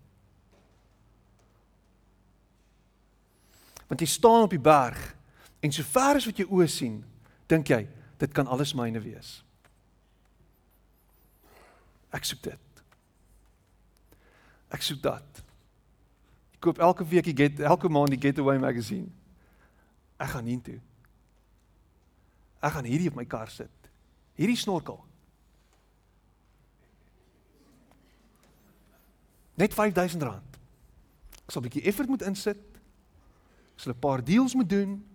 Want 3.88 4.00
jy 4.00 4.08
staan 4.08 4.44
op 4.44 4.52
die 4.52 4.60
berg 4.60 5.18
En 5.60 5.74
sover 5.74 6.20
as 6.20 6.28
wat 6.28 6.38
jy 6.38 6.46
oë 6.46 6.68
sien, 6.70 6.98
dink 7.50 7.72
jy, 7.72 7.82
dit 8.22 8.34
kan 8.36 8.50
alles 8.50 8.76
myne 8.78 9.02
wees. 9.02 9.40
Ek 12.14 12.26
soek 12.28 12.44
dit. 12.46 12.84
Ek 14.74 14.84
soek 14.86 15.02
dat. 15.04 15.42
Ek 16.56 16.62
koop 16.64 16.82
elke 16.82 17.06
week 17.08 17.28
die 17.30 17.36
get 17.38 17.62
elke 17.64 17.90
maand 17.92 18.14
die 18.14 18.22
Getaway 18.22 18.58
magazine. 18.62 19.10
Ek 20.18 20.32
gaan 20.34 20.48
hiertoe. 20.50 20.80
Ek 22.58 22.74
gaan 22.74 22.88
hierdie 22.90 23.12
op 23.12 23.20
my 23.20 23.26
kar 23.30 23.52
sit. 23.54 23.92
Hierdie 24.38 24.58
snorkel. 24.58 24.98
Net 29.58 29.74
R5000. 29.74 30.58
Ek 31.44 31.54
sal 31.54 31.62
'n 31.62 31.68
bietjie 31.70 31.86
effort 31.86 32.10
moet 32.10 32.26
insit. 32.26 32.62
Ek 33.78 33.84
sal 33.86 33.94
'n 33.94 34.00
paar 34.02 34.24
deals 34.26 34.56
moet 34.58 34.70
doen. 34.70 35.06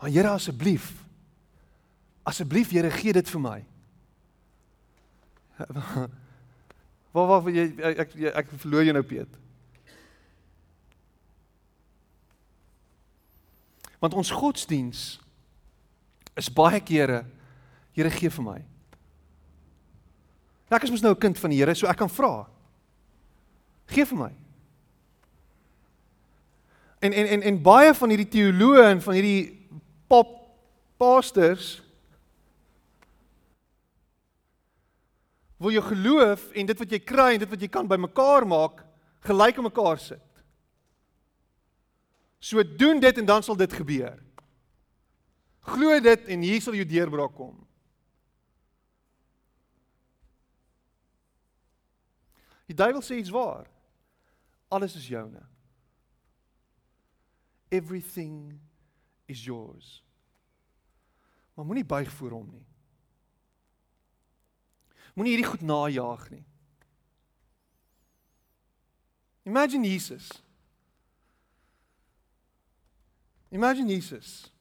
Maar 0.00 0.10
Here 0.10 0.28
asseblief. 0.28 1.04
Asseblief 2.22 2.70
Here 2.70 2.90
gee 2.90 3.12
dit 3.12 3.28
vir 3.28 3.40
my. 3.40 3.64
Waar 7.12 7.26
waar 7.26 7.50
jy 7.50 7.66
ek 7.76 7.98
ek, 7.98 8.14
ek 8.34 8.48
verloor 8.62 8.84
jou 8.86 8.92
nou 8.94 9.02
Piet. 9.04 9.28
Want 14.00 14.14
ons 14.14 14.30
godsdiens 14.30 15.20
is 16.38 16.48
baie 16.48 16.80
kere 16.80 17.26
Here 17.92 18.10
gee 18.10 18.30
vir 18.30 18.44
my. 18.46 18.60
Ek 20.70 20.86
is 20.86 20.90
mos 20.94 21.02
nou 21.02 21.12
'n 21.12 21.20
kind 21.20 21.38
van 21.38 21.50
die 21.50 21.58
Here, 21.58 21.74
so 21.74 21.86
ek 21.86 21.98
kan 21.98 22.08
vra. 22.08 22.48
Gee 23.90 24.06
vir 24.06 24.16
my. 24.16 24.32
En 27.00 27.12
en 27.12 27.26
en 27.26 27.42
en 27.42 27.62
baie 27.64 27.94
van 27.96 28.12
hierdie 28.12 28.28
teoloë 28.28 28.82
en 28.90 29.02
van 29.02 29.16
hierdie 29.16 29.68
pop 30.10 30.36
pastors 31.00 31.78
wil 35.60 35.72
jou 35.72 35.84
geloof 35.84 36.50
en 36.56 36.68
dit 36.68 36.82
wat 36.82 36.92
jy 36.92 37.00
kry 37.04 37.30
en 37.34 37.42
dit 37.42 37.52
wat 37.52 37.60
jy 37.60 37.68
kan 37.72 37.88
bymekaar 37.88 38.46
maak 38.48 38.82
gelyk 39.28 39.60
aan 39.60 39.68
mekaar 39.68 40.00
sit. 40.00 40.44
So 42.40 42.64
doen 42.64 43.00
dit 43.00 43.18
en 43.20 43.28
dan 43.28 43.44
sal 43.44 43.56
dit 43.60 43.72
gebeur. 43.72 44.16
Glo 45.72 46.00
dit 46.00 46.30
en 46.32 46.44
hier 46.44 46.60
sal 46.64 46.76
jou 46.78 46.86
deurbraak 46.88 47.34
kom. 47.36 47.56
Die 52.70 52.76
duiwel 52.76 53.02
sê 53.04 53.18
iets 53.20 53.32
waar. 53.34 53.68
Alles 54.72 54.96
is 54.96 55.08
joune. 55.08 55.42
Everything 57.70 58.60
is 59.30 59.44
yours. 59.44 60.02
Maar 61.54 61.64
moenie 61.64 61.84
buig 61.84 62.10
voor 62.10 62.30
hom 62.30 62.48
nie. 62.50 62.66
Moenie 65.14 65.34
hierdie 65.34 65.50
goed 65.50 65.62
najag 65.66 66.28
nie. 66.30 66.44
Imagine 69.42 69.86
Jesus. 69.86 70.30
Imagine 73.48 73.90
Jesus. 73.90 74.52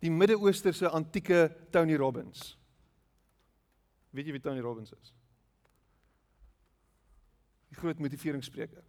Die 0.00 0.10
Midde-Oosterse 0.10 0.88
antieke 0.88 1.48
Tony 1.70 1.96
Robbins. 1.96 2.54
Weet 4.10 4.28
jy 4.28 4.36
wie 4.36 4.44
Tony 4.44 4.60
Robbins 4.60 4.92
is? 4.92 5.12
Die 7.72 7.78
groot 7.80 7.98
motiveringsspreker. 7.98 8.84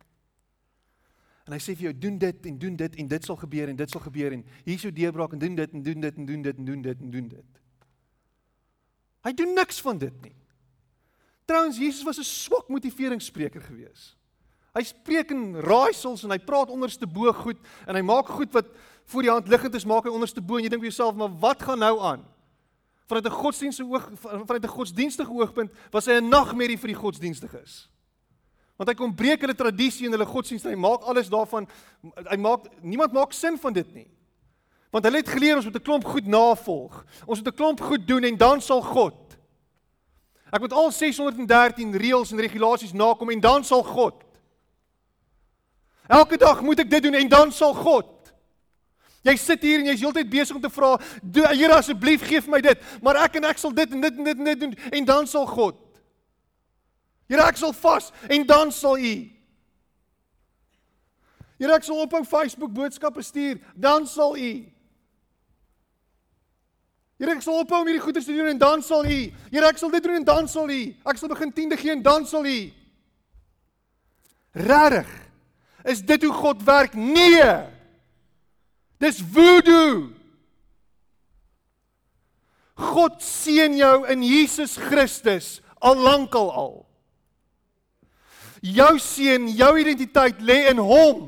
En 1.45 1.53
hy 1.53 1.59
sê 1.61 1.75
vir 1.77 1.91
jou 1.91 1.93
doen 2.07 2.17
dit 2.17 2.47
en 2.49 2.57
doen 2.57 2.77
dit 2.79 2.95
en 3.01 3.07
dit 3.07 3.27
sal 3.27 3.37
gebeur 3.37 3.69
en 3.69 3.77
dit 3.77 3.91
sal 3.93 4.01
gebeur 4.01 4.33
en 4.33 4.41
hier 4.65 4.79
is 4.79 4.85
jou 4.87 4.93
deurbraak 4.93 5.35
en 5.35 5.39
doen 5.43 5.55
dit 5.55 5.75
en 5.77 5.83
doen 5.85 6.01
dit 6.07 6.17
en 6.17 6.25
doen 6.25 6.41
dit 6.41 6.57
en 6.57 6.65
doen 6.65 6.81
dit 6.81 7.03
en 7.05 7.11
doen 7.13 7.27
dit. 7.35 7.61
Hy 9.25 9.33
doen 9.33 9.53
niks 9.57 9.81
van 9.81 10.01
dit 10.01 10.21
nie. 10.25 10.35
Trouwens 11.45 11.77
Jesus 11.77 12.03
was 12.03 12.17
'n 12.17 12.23
swak 12.23 12.69
motiveringsspreker 12.69 13.61
gewees. 13.61 14.15
Hy 14.73 14.83
spreek 14.83 15.31
in 15.31 15.55
raaisels 15.55 16.23
en 16.23 16.31
hy 16.31 16.37
praat 16.37 16.69
onderste 16.69 17.07
bo 17.07 17.31
goed 17.33 17.57
en 17.87 17.95
hy 17.95 18.01
maak 18.01 18.27
goed 18.27 18.51
wat 18.53 18.65
voor 19.05 19.21
die 19.21 19.31
hand 19.31 19.47
liggend 19.47 19.75
is 19.75 19.85
maak 19.85 20.03
hy 20.03 20.09
onderste 20.09 20.41
bo 20.41 20.57
en 20.57 20.63
jy 20.63 20.69
dink 20.69 20.81
vir 20.81 20.89
jouself 20.89 21.15
maar 21.15 21.29
wat 21.39 21.61
gaan 21.61 21.79
nou 21.79 21.99
aan? 22.01 22.25
Vanuit 23.07 23.25
'n 23.25 23.29
godsdienstige 23.31 23.89
oog 23.89 24.11
vanuit 24.47 24.63
'n 24.63 24.67
godsdienstige 24.67 25.31
oogpunt 25.31 25.71
was 25.91 26.05
hy 26.05 26.13
'n 26.19 26.29
nagmerrie 26.29 26.77
vir 26.77 26.87
die 26.87 27.01
godsdienstiges. 27.01 27.87
Want 28.75 28.89
hy 28.89 28.95
kom 28.99 29.15
breek 29.15 29.41
hulle 29.45 29.55
tradisie 29.55 30.07
en 30.07 30.15
hulle 30.17 30.27
godsdienst 30.27 30.67
en 30.67 30.75
hy 30.75 30.79
maak 30.79 31.05
alles 31.07 31.29
daarvan 31.31 31.67
hy 32.29 32.37
maak 32.37 32.67
niemand 32.81 33.15
maak 33.15 33.33
sin 33.33 33.57
van 33.61 33.73
dit 33.73 33.93
nie. 33.95 34.07
Want 34.91 35.07
hulle 35.07 35.21
het 35.23 35.31
geleer 35.31 35.55
ons 35.55 35.65
moet 35.65 35.75
'n 35.75 35.83
klomp 35.83 36.05
goed 36.05 36.27
navolg. 36.27 37.05
Ons 37.25 37.39
moet 37.39 37.47
'n 37.47 37.55
klomp 37.55 37.81
goed 37.81 38.07
doen 38.07 38.23
en 38.23 38.37
dan 38.37 38.61
sal 38.61 38.81
God. 38.81 39.37
Ek 40.51 40.59
moet 40.59 40.73
al 40.73 40.91
613 40.91 41.95
reëls 41.95 42.31
en 42.31 42.39
regulasies 42.39 42.93
nakom 42.93 43.29
en 43.29 43.39
dan 43.39 43.63
sal 43.63 43.83
God. 43.83 44.23
Elke 46.07 46.37
dag 46.37 46.61
moet 46.61 46.79
ek 46.79 46.89
dit 46.89 47.03
doen 47.03 47.13
en 47.13 47.27
dan 47.27 47.51
sal 47.51 47.73
God. 47.73 48.11
Jy 49.25 49.35
sit 49.41 49.61
hier 49.61 49.79
en 49.81 49.85
jy's 49.89 50.03
heeltyd 50.05 50.29
besig 50.29 50.55
om 50.55 50.61
te 50.61 50.69
vra, 50.69 50.99
Here 51.33 51.73
asseblief 51.73 52.21
gee 52.27 52.41
vir 52.41 52.51
my 52.51 52.61
dit, 52.61 52.81
maar 53.01 53.17
ek 53.25 53.39
en 53.39 53.49
ek 53.49 53.57
sal 53.57 53.73
dit 53.73 53.91
en 53.91 54.01
dit 54.01 54.17
en 54.17 54.23
dit 54.23 54.37
en 54.37 54.45
dit 54.51 54.59
doen 54.59 54.75
en 54.91 55.05
dan 55.05 55.27
sal 55.27 55.47
God. 55.49 55.79
Here 57.29 57.41
ek 57.47 57.57
sal 57.57 57.73
vas 57.73 58.11
en 58.29 58.45
dan 58.47 58.71
sal 58.71 58.99
U. 59.01 59.15
Here 61.55 61.75
ek 61.75 61.85
sal 61.87 62.01
ophou 62.03 62.23
Facebook 62.27 62.73
boodskappe 62.75 63.23
stuur, 63.23 63.59
dan 63.75 64.07
sal 64.07 64.35
U. 64.35 64.53
Here 67.15 67.31
ek 67.31 67.43
sal 67.45 67.61
ophou 67.61 67.79
om 67.79 67.87
hierdie 67.87 68.03
goeie 68.03 68.19
te 68.19 68.33
doen 68.33 68.51
en 68.51 68.59
dan 68.59 68.83
sal 68.83 69.07
U. 69.07 69.19
Here 69.53 69.69
ek 69.69 69.79
sal 69.79 69.93
dit 69.93 70.03
doen 70.03 70.19
en 70.19 70.27
dan 70.27 70.49
sal 70.51 70.69
U. 70.69 70.81
Ek 71.07 71.21
sal 71.21 71.31
begin 71.31 71.53
tiende 71.55 71.79
gee 71.79 71.95
en 71.95 72.03
dan 72.03 72.27
sal 72.27 72.45
U. 72.45 72.57
Regtig? 74.55 75.07
Is 75.85 76.01
dit 76.01 76.23
hoe 76.23 76.33
God 76.33 76.63
werk? 76.65 76.93
Nee. 76.97 77.49
Dis 78.99 79.19
voodoo. 79.21 80.09
God 82.75 83.21
seën 83.23 83.77
jou 83.77 84.03
in 84.11 84.23
Jesus 84.25 84.75
Christus 84.75 85.59
al 85.79 85.95
lankal 85.95 86.51
al. 86.51 86.84
Jou 88.65 88.95
seën, 89.01 89.49
jou 89.53 89.71
identiteit 89.77 90.39
lê 90.41 90.65
in 90.71 90.79
hom. 90.81 91.27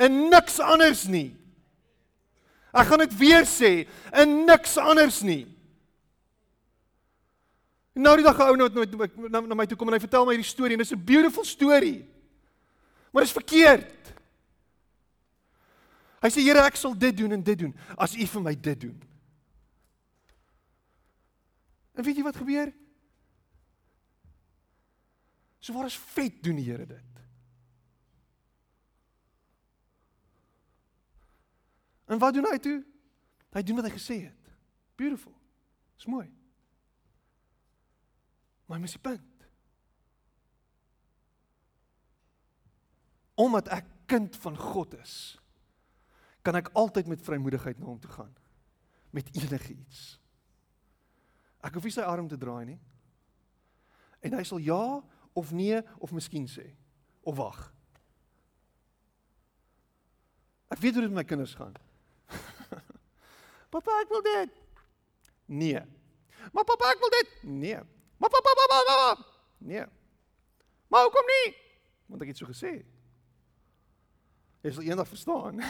In 0.00 0.28
niks 0.32 0.56
anders 0.64 1.04
nie. 1.10 1.34
Ek 2.74 2.88
gaan 2.88 3.04
dit 3.04 3.16
weer 3.20 3.44
sê, 3.46 3.84
in 4.16 4.40
niks 4.48 4.78
anders 4.80 5.20
nie. 5.26 5.44
Nou 7.94 8.16
die 8.18 8.24
dag 8.26 8.38
'n 8.38 8.48
ou 8.50 8.56
nou 8.56 8.68
nooit 8.68 9.30
na, 9.30 9.40
na 9.40 9.54
my 9.54 9.66
toe 9.66 9.76
kom 9.78 9.88
en 9.88 9.94
hy 9.94 10.02
vertel 10.02 10.24
my 10.26 10.34
hierdie 10.34 10.50
storie 10.50 10.74
en 10.74 10.82
dit 10.82 10.86
is 10.86 10.96
'n 10.96 11.04
beautiful 11.04 11.44
story. 11.44 12.02
Maar 13.12 13.22
dit 13.22 13.30
is 13.30 13.38
verkeerd. 13.38 14.14
Hy 16.20 16.28
sê 16.30 16.40
Here, 16.40 16.64
ek 16.64 16.76
sal 16.76 16.98
dit 16.98 17.16
doen 17.16 17.32
en 17.32 17.42
dit 17.42 17.58
doen 17.58 17.74
as 17.96 18.16
U 18.16 18.26
vir 18.26 18.42
my 18.42 18.54
dit 18.54 18.80
doen. 18.80 19.02
En 21.94 22.02
weet 22.02 22.16
jy 22.16 22.22
wat 22.22 22.36
gebeur? 22.36 22.72
So 25.64 25.72
waar 25.72 25.88
is 25.88 25.96
vet 25.96 26.42
doen 26.44 26.58
die 26.60 26.66
Here 26.68 26.84
dit? 26.86 27.20
En 32.04 32.20
wat 32.20 32.34
doen 32.36 32.44
hy 32.50 32.58
toe? 32.60 32.82
Hy 33.56 33.62
doen 33.64 33.78
wat 33.80 33.88
hy 33.88 33.92
gesê 33.94 34.16
het. 34.26 34.50
Beautiful. 35.00 35.32
Dis 35.96 36.10
mooi. 36.10 36.26
Maar 38.68 38.82
mis 38.82 38.92
die 38.92 39.00
punt. 39.00 39.46
Omdat 43.40 43.72
ek 43.72 43.88
kind 44.10 44.36
van 44.44 44.60
God 44.60 44.98
is, 45.00 45.14
kan 46.44 46.60
ek 46.60 46.68
altyd 46.76 47.08
met 47.08 47.24
vrymoedigheid 47.24 47.80
na 47.80 47.88
hom 47.88 48.02
toe 48.02 48.12
gaan 48.12 48.34
met 49.16 49.30
enigiets. 49.32 50.18
Ek 51.64 51.72
hoef 51.78 51.88
nie 51.88 51.94
sy 51.94 52.04
arm 52.04 52.28
te 52.28 52.36
draai 52.36 52.66
nie. 52.74 52.80
En 54.26 54.36
hy 54.36 54.44
sal 54.44 54.60
ja 54.60 55.00
of 55.34 55.52
nee 55.52 55.82
of 55.98 56.12
miskien 56.14 56.46
sê 56.48 56.70
of 57.26 57.36
wag. 57.36 57.60
Ek 60.72 60.80
weet 60.82 60.96
hoe 60.96 61.04
dit 61.04 61.12
met 61.12 61.22
my 61.22 61.28
kinders 61.28 61.54
gaan. 61.58 61.74
Papa, 63.74 64.00
ek 64.02 64.08
wil 64.14 64.22
dit. 64.22 64.50
Nee. 65.50 65.80
Maar 66.52 66.64
papa, 66.64 66.90
ek 66.92 66.98
wil 67.00 67.10
dit. 67.10 67.28
Nee. 67.42 67.78
Maar 68.16 68.30
papa, 68.30 68.54
papa, 68.54 68.82
papa. 68.84 69.24
Nee. 69.58 69.84
Maar 70.88 71.02
hoekom 71.02 71.26
nie? 71.26 71.56
Want 72.06 72.22
ek 72.22 72.28
het 72.28 72.38
so 72.38 72.46
gesê. 72.48 72.84
Jy 74.64 74.70
sal 74.72 74.86
eendag 74.86 75.08
verstaan. 75.08 75.60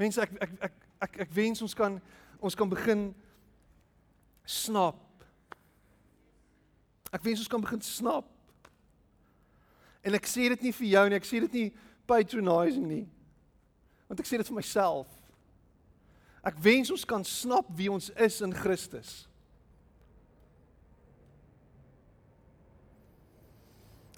Mense, 0.00 0.20
ek 0.20 0.32
ek 0.42 0.50
ek 0.68 0.74
ek 1.06 1.12
ek 1.26 1.30
wens 1.36 1.62
ons 1.62 1.74
kan 1.78 2.00
ons 2.44 2.56
kan 2.58 2.68
begin 2.68 3.14
snap. 4.44 5.00
Ek 7.14 7.22
wens 7.24 7.42
ons 7.42 7.50
kan 7.50 7.62
begin 7.62 7.82
snap. 7.84 8.28
En 10.04 10.16
ek 10.16 10.26
sê 10.28 10.48
dit 10.52 10.66
nie 10.66 10.72
vir 10.76 10.88
jou 10.90 11.04
nie, 11.08 11.18
ek 11.18 11.28
sê 11.28 11.40
dit 11.46 11.58
nie 11.58 11.68
patronizing 12.08 12.86
nie. 12.88 13.04
Want 14.08 14.20
ek 14.20 14.28
sê 14.28 14.40
dit 14.40 14.50
vir 14.50 14.58
myself. 14.58 15.08
Ek 16.44 16.58
wens 16.60 16.92
ons 16.92 17.06
kan 17.08 17.24
snap 17.24 17.70
wie 17.72 17.88
ons 17.92 18.10
is 18.20 18.40
in 18.44 18.52
Christus. 18.52 19.22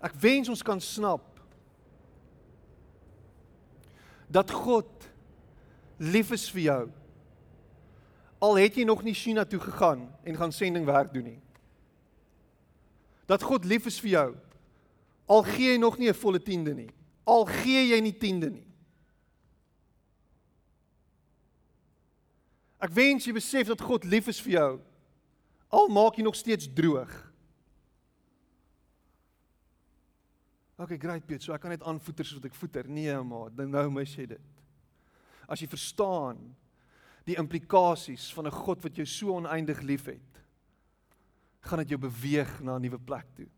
Ek 0.03 0.17
wens 0.21 0.51
ons 0.51 0.63
kan 0.67 0.83
snap 0.83 1.23
dat 4.27 4.51
God 4.51 4.91
lief 6.03 6.33
is 6.35 6.49
vir 6.51 6.65
jou. 6.67 6.83
Al 8.39 8.59
het 8.61 8.77
jy 8.77 8.85
nog 8.85 9.03
nie 9.03 9.15
China 9.15 9.45
toe 9.45 9.61
gegaan 9.61 10.07
en 10.25 10.37
gaan 10.37 10.53
sendingwerk 10.53 11.13
doen 11.13 11.25
nie. 11.25 11.41
Dat 13.27 13.43
God 13.43 13.65
lief 13.65 13.87
is 13.87 14.01
vir 14.01 14.11
jou. 14.11 14.29
Al 15.27 15.43
gee 15.43 15.73
jy 15.73 15.79
nog 15.79 15.99
nie 15.99 16.09
'n 16.09 16.15
volle 16.15 16.43
tiende 16.43 16.75
nie. 16.75 16.91
Al 17.25 17.45
gee 17.45 17.89
jy 17.89 18.01
nie 18.01 18.19
tiende 18.19 18.51
nie. 18.51 18.67
Ek 22.79 22.91
wens 22.91 23.25
jy 23.25 23.33
besef 23.33 23.67
dat 23.67 23.81
God 23.81 24.05
lief 24.05 24.29
is 24.29 24.41
vir 24.41 24.53
jou. 24.53 24.81
Al 25.69 25.89
maak 25.89 26.17
jy 26.17 26.23
nog 26.23 26.37
steeds 26.37 26.69
droog. 26.73 27.33
Okay, 30.77 30.99
great 30.99 31.25
Piet, 31.27 31.43
so 31.43 31.55
ek 31.55 31.61
kan 31.61 31.71
net 31.73 31.83
aanvoeter 31.83 32.25
soos 32.25 32.37
wat 32.37 32.51
ek 32.51 32.55
voeter. 32.55 32.89
Nee, 32.89 33.15
maar 33.25 33.51
nou 33.67 33.91
mis 33.91 34.13
jy 34.15 34.27
dit. 34.27 34.41
As 35.49 35.63
jy 35.63 35.69
verstaan 35.73 36.37
die 37.27 37.37
implikasies 37.41 38.31
van 38.35 38.47
'n 38.47 38.55
God 38.55 38.83
wat 38.83 38.97
jou 38.97 39.07
so 39.07 39.35
oneindig 39.35 39.81
liefhet, 39.81 40.43
gaan 41.61 41.79
dit 41.79 41.89
jou 41.89 41.99
beweeg 41.99 42.61
na 42.63 42.77
'n 42.77 42.83
nuwe 42.83 42.99
plek 42.99 43.27
toe. 43.35 43.49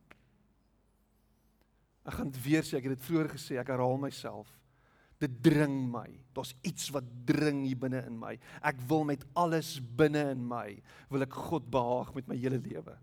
Ek 2.06 2.14
gaan 2.14 2.30
dit 2.30 2.42
weer 2.42 2.62
sê, 2.62 2.78
ek 2.78 2.88
het 2.88 2.96
dit 2.96 3.06
vroeër 3.06 3.28
gesê, 3.28 3.58
ek 3.58 3.68
herhaal 3.68 3.98
myself. 3.98 4.48
Dit 5.20 5.42
dring 5.42 5.90
my. 5.90 6.08
Daar's 6.32 6.54
iets 6.62 6.88
wat 6.94 7.04
dring 7.26 7.66
hier 7.66 7.76
binne 7.76 8.04
in 8.06 8.18
my. 8.18 8.38
Ek 8.62 8.80
wil 8.88 9.04
met 9.04 9.24
alles 9.34 9.80
binne 9.80 10.30
in 10.30 10.48
my 10.48 10.80
wil 11.10 11.22
ek 11.22 11.32
God 11.32 11.70
behaag 11.70 12.14
met 12.14 12.28
my 12.28 12.36
hele 12.36 12.58
lewe. 12.58 12.96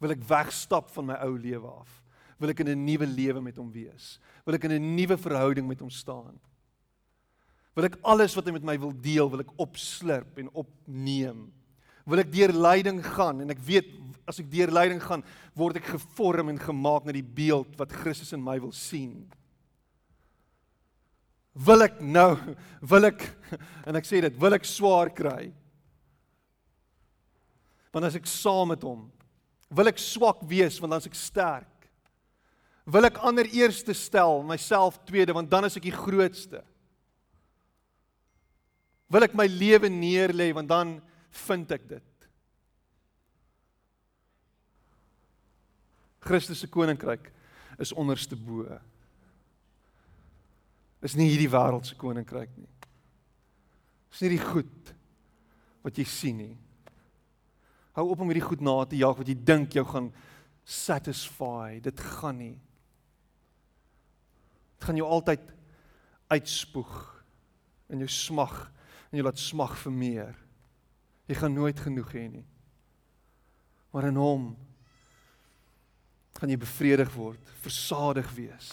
Wil 0.00 0.10
ek 0.10 0.24
wegstap 0.26 0.90
van 0.90 1.06
my 1.06 1.14
ou 1.22 1.36
lewe 1.38 1.68
af? 1.68 2.02
Wil 2.40 2.50
ek 2.50 2.60
in 2.60 2.68
'n 2.68 2.84
nuwe 2.84 3.06
lewe 3.06 3.40
met 3.40 3.56
hom 3.56 3.70
wees? 3.70 4.18
Wil 4.44 4.54
ek 4.54 4.64
in 4.64 4.72
'n 4.72 4.96
nuwe 4.96 5.16
verhouding 5.16 5.68
met 5.68 5.80
hom 5.80 5.90
staan? 5.90 6.40
Wil 7.76 7.88
ek 7.88 7.98
alles 8.04 8.34
wat 8.36 8.48
hy 8.48 8.54
met 8.56 8.66
my 8.68 8.76
wil 8.80 8.92
deel, 8.92 9.30
wil 9.32 9.42
ek 9.44 9.52
opslurp 9.60 10.40
en 10.40 10.50
opneem? 10.52 11.46
Wil 12.08 12.20
ek 12.20 12.32
deur 12.34 12.52
lyding 12.52 12.98
gaan 13.14 13.40
en 13.44 13.54
ek 13.54 13.62
weet 13.64 13.92
as 14.28 14.40
ek 14.42 14.50
deur 14.52 14.70
lyding 14.74 15.00
gaan, 15.02 15.24
word 15.58 15.80
ek 15.80 15.92
gevorm 15.94 16.52
en 16.52 16.60
gemaak 16.60 17.06
na 17.06 17.14
die 17.14 17.24
beeld 17.24 17.72
wat 17.80 17.94
Christus 18.02 18.34
in 18.36 18.42
my 18.44 18.58
wil 18.62 18.74
sien. 18.76 19.24
Wil 21.52 21.84
ek 21.84 21.98
nou, 22.00 22.36
wil 22.92 23.10
ek 23.10 23.26
en 23.88 23.98
ek 23.98 24.08
sê 24.08 24.22
dit, 24.24 24.38
wil 24.40 24.56
ek 24.56 24.68
swaar 24.68 25.10
kry? 25.12 25.50
Want 27.92 28.08
as 28.08 28.16
ek 28.16 28.28
saam 28.30 28.70
met 28.72 28.84
hom, 28.86 29.04
wil 29.72 29.90
ek 29.90 30.00
swak 30.00 30.40
wees 30.48 30.78
want 30.80 30.94
dan 30.94 31.02
is 31.02 31.10
ek 31.10 31.18
sterk. 31.18 31.68
Wil 32.88 33.06
ek 33.06 33.20
ander 33.22 33.48
eerste 33.52 33.94
stel, 33.94 34.40
myself 34.46 34.96
tweede 35.06 35.34
want 35.36 35.50
dan 35.52 35.68
is 35.68 35.76
ek 35.78 35.90
die 35.90 35.96
grootste. 35.96 36.62
Wil 39.12 39.26
ek 39.26 39.36
my 39.36 39.44
lewe 39.50 39.90
neerlê 39.92 40.48
want 40.56 40.70
dan 40.70 40.96
vind 41.44 41.74
ek 41.76 41.84
dit. 41.90 42.08
Christus 46.22 46.62
se 46.62 46.70
koninkryk 46.70 47.28
is 47.82 47.92
onderste 47.98 48.38
bo. 48.38 48.64
Is 51.02 51.16
nie 51.18 51.32
hierdie 51.32 51.50
wêreld 51.50 51.88
se 51.88 51.98
koninkryk 51.98 52.52
nie. 52.56 52.70
Is 54.14 54.22
nie 54.22 54.36
die 54.36 54.44
goed 54.44 54.92
wat 55.82 55.98
jy 55.98 56.06
sien 56.06 56.38
nie. 56.38 56.54
Hou 57.96 58.06
op 58.12 58.22
om 58.22 58.30
hierdie 58.30 58.46
goed 58.46 58.62
na 58.64 58.78
te 58.88 58.96
jaag 59.00 59.18
wat 59.18 59.28
jy 59.28 59.36
dink 59.36 59.74
jou 59.76 59.84
gaan 59.88 60.12
satisfy. 60.64 61.80
Dit 61.84 62.00
gaan 62.00 62.38
nie. 62.38 62.54
Dit 64.78 64.86
gaan 64.88 65.00
jou 65.00 65.08
altyd 65.10 65.42
uitspoeg 66.32 66.94
in 67.92 68.06
jou 68.06 68.08
smag 68.08 68.54
en 69.12 69.18
jy 69.20 69.24
laat 69.24 69.38
smag 69.38 69.76
vir 69.84 69.92
meer. 69.92 70.38
Jy 71.28 71.36
gaan 71.38 71.54
nooit 71.54 71.78
genoeg 71.80 72.14
hê 72.16 72.24
nie. 72.32 72.46
Maar 73.92 74.08
in 74.08 74.16
hom 74.16 74.46
gaan 76.38 76.50
jy 76.50 76.56
bevredig 76.58 77.12
word, 77.14 77.52
versadig 77.60 78.26
wees. 78.34 78.70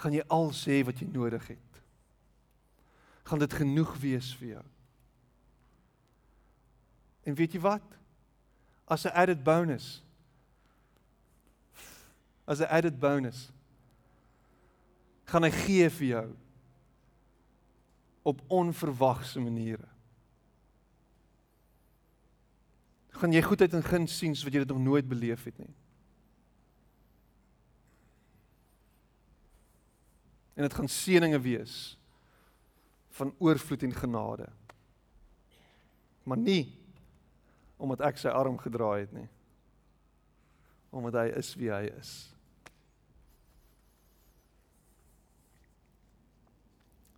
Gaan 0.00 0.16
jy 0.16 0.24
al 0.32 0.50
sê 0.56 0.80
wat 0.88 0.98
jy 0.98 1.10
nodig 1.12 1.44
het. 1.52 1.82
Gaan 3.28 3.44
dit 3.44 3.58
genoeg 3.60 3.92
wees 4.00 4.32
vir 4.40 4.54
jou. 4.56 4.64
En 7.28 7.36
weet 7.36 7.54
jy 7.54 7.60
wat? 7.60 7.84
As 8.88 9.04
'n 9.04 9.12
added 9.12 9.44
bonus. 9.44 10.02
As 12.46 12.60
'n 12.60 12.72
added 12.72 12.98
bonus. 12.98 13.50
gaan 15.28 15.44
hy 15.44 15.50
gee 15.52 15.88
vir 15.98 16.08
jou 16.08 16.26
op 18.28 18.44
onverwagse 18.52 19.40
maniere. 19.40 19.88
Gaan 23.18 23.34
jy 23.34 23.42
goedheid 23.42 23.74
en 23.74 23.86
guns 23.86 24.14
sien 24.20 24.36
wat 24.36 24.52
jy 24.52 24.62
dit 24.62 24.74
nog 24.74 24.84
nooit 24.84 25.08
beleef 25.08 25.48
het 25.48 25.58
nie. 25.58 25.74
en 30.58 30.66
dit 30.66 30.74
gaan 30.74 30.90
seëninge 30.90 31.38
wees 31.38 31.74
van 33.14 33.30
oorvloed 33.38 33.82
en 33.86 33.94
genade. 33.94 34.48
Maar 36.22 36.40
nie 36.42 36.74
omdat 37.78 38.02
ek 38.08 38.18
sy 38.18 38.32
arm 38.34 38.56
gedraai 38.58 39.04
het 39.04 39.12
nie. 39.14 39.28
Omdat 40.90 41.20
hy 41.20 41.26
is 41.38 41.52
wie 41.60 41.70
hy 41.70 41.84
is. 41.92 42.10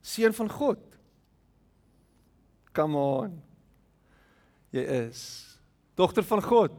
Seun 0.04 0.36
van 0.36 0.52
God. 0.52 0.84
Come 2.80 2.96
on. 2.96 3.38
Jy 4.72 4.84
is 5.04 5.22
dogter 5.98 6.24
van 6.24 6.40
God. 6.42 6.76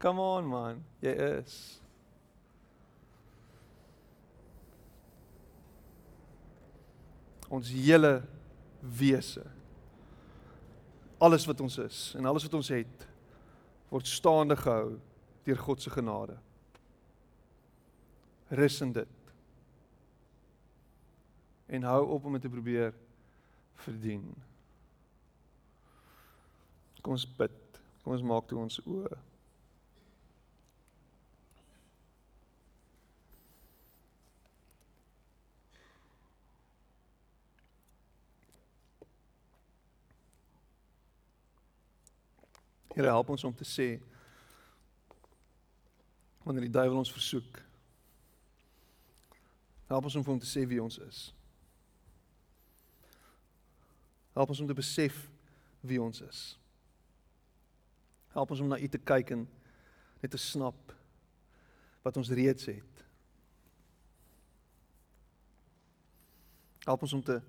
Come 0.00 0.20
on 0.20 0.48
man, 0.48 0.82
jy 1.00 1.12
is. 1.40 1.80
ons 7.50 7.70
hele 7.74 8.22
wese. 8.80 9.42
Alles 11.18 11.44
wat 11.50 11.60
ons 11.60 11.78
is 11.82 12.02
en 12.16 12.28
alles 12.30 12.46
wat 12.46 12.54
ons 12.54 12.70
het 12.72 13.06
word 13.90 14.06
staande 14.06 14.56
gehou 14.56 15.00
deur 15.44 15.58
God 15.58 15.82
se 15.82 15.90
genade. 15.90 16.36
Rus 18.54 18.78
in 18.86 18.94
dit. 18.94 19.34
En 21.70 21.86
hou 21.90 22.04
op 22.14 22.24
om 22.24 22.38
dit 22.38 22.46
te 22.46 22.52
probeer 22.54 22.94
verdien. 23.82 24.24
Kom 27.00 27.16
ons 27.16 27.26
bid. 27.36 27.56
Kom 28.02 28.12
ons 28.12 28.24
maak 28.24 28.48
toe 28.48 28.60
ons 28.60 28.80
oë. 28.84 29.18
Here 42.94 43.08
help 43.08 43.28
ons 43.32 43.44
om 43.44 43.54
te 43.54 43.64
sê 43.64 43.94
wanneer 46.44 46.66
die 46.66 46.74
duiwel 46.74 46.98
ons 46.98 47.12
versoek. 47.12 47.60
Help 49.88 50.04
ons 50.04 50.16
om 50.18 50.24
vir 50.26 50.34
hom 50.34 50.42
te 50.42 50.48
sê 50.48 50.66
wie 50.68 50.82
ons 50.82 50.98
is. 51.06 51.20
Help 54.34 54.52
ons 54.52 54.60
om 54.60 54.68
te 54.68 54.76
besef 54.76 55.28
wie 55.80 56.02
ons 56.02 56.20
is. 56.26 56.59
Help 58.32 58.50
ons 58.50 58.60
om 58.60 58.70
na 58.70 58.78
U 58.78 58.88
te 58.88 58.98
kyk 58.98 59.34
en 59.34 59.46
net 60.20 60.30
te 60.30 60.38
snap 60.38 60.94
wat 62.04 62.16
ons 62.16 62.30
reeds 62.30 62.68
het. 62.70 63.04
Help 66.86 67.02
ons 67.02 67.12
om 67.12 67.22
te 67.22 67.40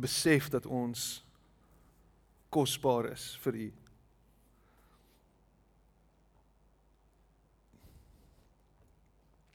besef 0.00 0.48
dat 0.52 0.66
ons 0.66 1.24
kosbaar 2.50 3.12
is 3.12 3.32
vir 3.44 3.54
U. 3.54 3.68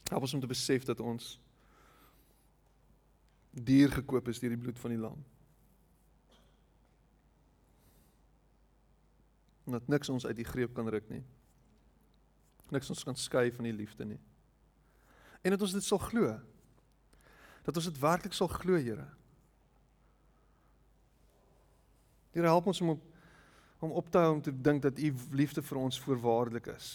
Help 0.09 0.21
ons 0.21 0.33
om 0.37 0.41
te 0.41 0.49
besef 0.49 0.85
dat 0.87 0.99
ons 0.99 1.35
duur 3.55 3.91
gekoop 3.91 4.27
is 4.27 4.39
deur 4.39 4.53
die 4.53 4.61
bloed 4.61 4.79
van 4.79 4.93
die 4.93 4.99
lam. 5.01 5.23
En 9.65 9.71
dat 9.71 9.87
niks 9.87 10.09
ons 10.09 10.25
uit 10.25 10.35
die 10.37 10.45
greep 10.45 10.73
kan 10.73 10.89
ruk 10.89 11.09
nie. 11.09 11.23
Niks 12.73 12.89
ons 12.89 13.03
kan 13.03 13.17
skei 13.17 13.51
van 13.53 13.67
die 13.67 13.73
liefde 13.73 14.05
nie. 14.05 14.19
En 15.41 15.53
dat 15.53 15.61
ons 15.61 15.73
dit 15.73 15.85
sal 15.85 16.01
glo. 16.01 16.33
Dat 17.65 17.77
ons 17.77 17.89
dit 17.89 17.99
werklik 18.01 18.33
sal 18.33 18.49
glo, 18.49 18.77
Here. 18.77 19.07
Here 22.35 22.47
help 22.51 22.65
ons 22.67 22.81
om 22.81 22.89
op, 22.89 23.03
om 23.79 23.91
op 23.91 24.09
te 24.11 24.17
hou 24.17 24.33
om 24.33 24.41
te 24.41 24.51
dink 24.61 24.81
dat 24.83 24.99
u 24.99 25.13
liefde 25.31 25.61
vir 25.63 25.77
ons 25.79 25.99
voorwaardelik 26.03 26.67
is. 26.73 26.89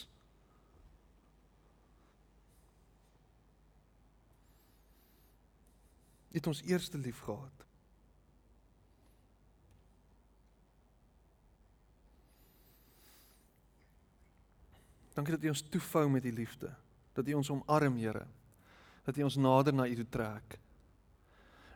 U 6.31 6.37
het 6.37 6.47
ons 6.47 6.63
eerste 6.63 6.99
lief 6.99 7.23
gehad. 7.25 7.70
Dankie 15.15 15.35
dat 15.35 15.45
U 15.45 15.49
ons 15.49 15.65
toevou 15.69 16.09
met 16.11 16.25
U 16.25 16.33
liefde. 16.33 16.71
Dat 17.13 17.29
U 17.29 17.33
ons 17.35 17.51
omarm, 17.51 17.97
Here. 17.97 18.27
Dat 19.05 19.17
U 19.17 19.23
ons 19.23 19.37
nader 19.37 19.75
na 19.75 19.87
U 19.87 19.95
toe 19.95 20.09
trek. 20.09 20.59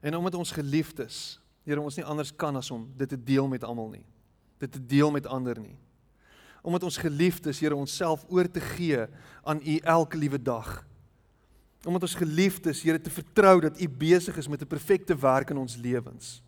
En 0.00 0.16
omdat 0.16 0.34
ons 0.34 0.52
geliefd 0.52 0.98
is, 0.98 1.40
Here, 1.64 1.80
ons 1.80 1.96
nie 1.96 2.04
anders 2.04 2.34
kan 2.36 2.56
as 2.56 2.70
om 2.70 2.84
dit 2.96 3.08
te 3.08 3.16
deel 3.16 3.48
met 3.48 3.64
almal 3.64 3.88
nie. 3.88 4.04
Dit 4.60 4.72
te 4.76 4.86
deel 4.86 5.10
met 5.10 5.26
ander 5.26 5.56
nie. 5.58 5.78
Omdat 6.62 6.84
ons 6.84 7.00
geliefd 7.00 7.46
is, 7.46 7.60
Here, 7.60 7.76
onsself 7.76 8.26
oor 8.28 8.50
te 8.50 8.60
gee 8.60 9.06
aan 9.42 9.62
U 9.64 9.78
elke 9.82 10.20
liewe 10.20 10.38
dag. 10.42 10.84
Omdat 11.84 12.02
ons 12.02 12.18
geliefd 12.20 12.66
is, 12.66 12.82
Here, 12.84 13.00
te 13.00 13.10
vertrou 13.10 13.60
dat 13.64 13.80
U 13.80 13.88
besig 13.88 14.36
is 14.36 14.48
met 14.48 14.60
'n 14.62 14.68
perfekte 14.68 15.16
werk 15.16 15.50
in 15.50 15.56
ons 15.56 15.76
lewens. 15.76 16.42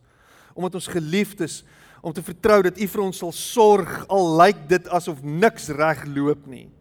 Omdat 0.55 0.74
ons 0.74 0.87
geliefd 0.87 1.41
is 1.41 1.64
om 2.03 2.12
te 2.12 2.22
vertrou 2.22 2.62
dat 2.62 2.78
U 2.78 2.87
vir 2.87 3.03
ons 3.03 3.18
sal 3.18 3.32
sorg 3.32 4.07
al 4.07 4.37
lyk 4.37 4.68
dit 4.68 4.89
asof 4.89 5.22
niks 5.22 5.68
reg 5.68 6.05
loop 6.05 6.47
nie 6.47 6.76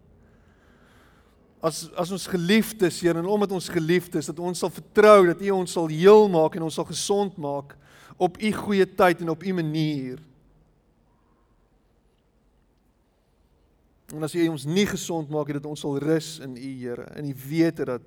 as 1.66 1.90
as 1.98 2.12
ons 2.14 2.28
geliefdes, 2.30 3.00
Here, 3.02 3.18
en 3.20 3.26
omdat 3.26 3.52
ons 3.56 3.70
geliefdes, 3.74 4.30
dat 4.30 4.40
ons 4.40 4.60
sal 4.62 4.72
vertrou 4.74 5.26
dat 5.32 5.42
U 5.42 5.52
ons 5.58 5.76
sal 5.78 5.90
heel 5.90 6.28
maak 6.30 6.58
en 6.58 6.68
ons 6.68 6.78
sal 6.78 6.88
gesond 6.90 7.38
maak 7.42 7.74
op 8.22 8.38
U 8.38 8.52
goeie 8.56 8.86
tyd 8.86 9.24
en 9.26 9.34
op 9.34 9.44
U 9.44 9.54
manier. 9.58 10.22
En 14.14 14.24
as 14.24 14.36
U 14.38 14.44
ons 14.52 14.68
nie 14.70 14.86
gesond 14.88 15.32
maak 15.34 15.50
nie, 15.50 15.58
dat 15.58 15.70
ons 15.70 15.82
sal 15.82 15.98
rus 16.04 16.36
in 16.46 16.54
U, 16.54 16.70
Here, 16.84 17.10
in 17.18 17.32
die 17.32 17.40
wete 17.48 17.90
dat 17.90 18.06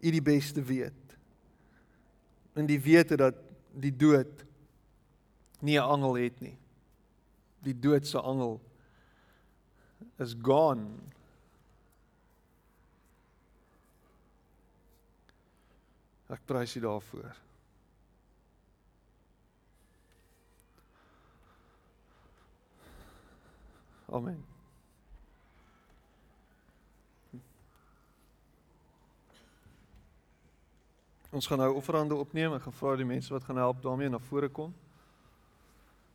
U 0.00 0.12
die 0.12 0.22
beste 0.22 0.62
weet. 0.62 1.16
In 2.56 2.68
die 2.70 2.78
wete 2.80 3.18
dat 3.20 3.42
die 3.76 3.92
dood 3.92 4.44
nie 5.60 5.76
'n 5.76 5.84
angel 5.84 6.14
het 6.14 6.40
nie. 6.40 6.56
Die 7.64 7.74
dood 7.74 8.06
se 8.06 8.20
angel 8.20 8.60
is 10.18 10.34
gone 10.38 10.86
Ek 16.26 16.42
prys 16.46 16.74
U 16.76 16.80
daarvoor. 16.80 17.36
Amen. 24.06 24.42
Ons 31.30 31.46
gaan 31.46 31.58
nou 31.58 31.74
offerande 31.74 32.14
opneem. 32.14 32.54
Ek 32.56 32.62
gaan 32.64 32.74
vra 32.74 32.96
die 32.96 33.06
mense 33.06 33.32
wat 33.34 33.44
gaan 33.44 33.58
help 33.60 33.82
daarmee 33.82 34.08
na 34.08 34.18
vore 34.18 34.48
kom. 34.48 34.74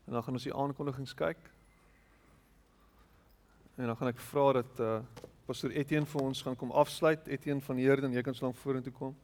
En 0.07 0.15
dan 0.15 0.23
gaan 0.23 0.39
ons 0.39 0.47
die 0.47 0.55
aankondigings 0.55 1.13
kyk. 1.13 1.51
En 3.75 3.85
dan 3.85 3.97
gaan 3.97 4.11
ek 4.11 4.23
vra 4.31 4.47
dat 4.61 4.79
uh 4.79 5.01
Pastor 5.45 5.73
Etienne 5.75 6.07
vir 6.07 6.21
ons 6.21 6.41
gaan 6.45 6.55
kom 6.55 6.71
afsluit. 6.71 7.27
Etienne 7.27 7.61
van 7.65 7.79
Heerden, 7.81 8.13
jy 8.15 8.21
kan 8.23 8.35
so 8.35 8.45
lank 8.45 8.59
vorentoe 8.61 8.93
kom. 8.95 9.15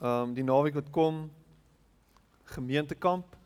Ehm 0.00 0.30
um, 0.30 0.34
die 0.34 0.44
naweek 0.44 0.74
wat 0.74 0.90
kom 0.90 1.26
gemeentekamp. 2.44 3.36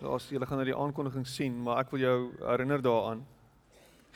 Daar's 0.00 0.28
julle 0.28 0.46
gaan 0.46 0.60
nou 0.60 0.66
die 0.68 0.76
aankondiging 0.76 1.26
sien, 1.26 1.56
maar 1.62 1.80
ek 1.80 1.90
wil 1.94 2.00
jou 2.00 2.16
herinner 2.42 2.82
daaraan. 2.84 3.22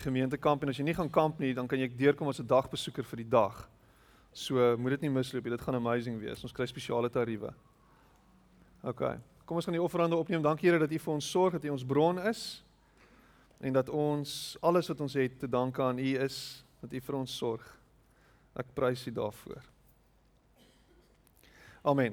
Gemeentekamp 0.04 0.62
en 0.62 0.68
as 0.68 0.76
jy 0.76 0.84
nie 0.84 0.96
gaan 0.96 1.10
kamp 1.10 1.40
nie, 1.40 1.54
dan 1.54 1.68
kan 1.68 1.80
jy 1.80 1.88
deurkom 1.88 2.28
as 2.28 2.40
'n 2.40 2.46
dagbesoeker 2.46 3.04
vir 3.04 3.16
die 3.16 3.28
dag. 3.28 3.68
So 4.32 4.76
moet 4.76 4.90
dit 4.90 5.00
nie 5.00 5.10
misloop 5.10 5.44
nie. 5.44 5.50
Dit 5.50 5.60
gaan 5.60 5.74
amazing 5.74 6.20
wees. 6.20 6.42
Ons 6.42 6.52
kry 6.52 6.66
spesiale 6.66 7.10
tariewe. 7.10 7.54
OK. 8.82 9.18
Kom 9.46 9.56
ons 9.56 9.64
gaan 9.64 9.76
die 9.76 9.82
offerande 9.82 10.16
opneem. 10.16 10.42
Dankie 10.42 10.68
Here 10.68 10.78
dat 10.78 10.92
U 10.92 10.98
vir 10.98 11.14
ons 11.14 11.30
sorg, 11.30 11.52
dat 11.52 11.64
U 11.64 11.68
ons 11.68 11.84
bron 11.84 12.18
is 12.18 12.64
en 13.60 13.72
dat 13.72 13.88
ons 13.88 14.56
alles 14.60 14.88
wat 14.88 15.00
ons 15.00 15.14
het 15.14 15.38
te 15.38 15.48
danke 15.48 15.82
aan 15.82 15.98
U 15.98 16.16
is, 16.18 16.64
dat 16.80 16.92
U 16.92 17.00
vir 17.00 17.14
ons 17.16 17.36
sorg. 17.36 17.78
Ek 18.54 18.66
prys 18.74 19.06
U 19.06 19.10
daarvoor. 19.10 19.73
Amen. 21.84 22.12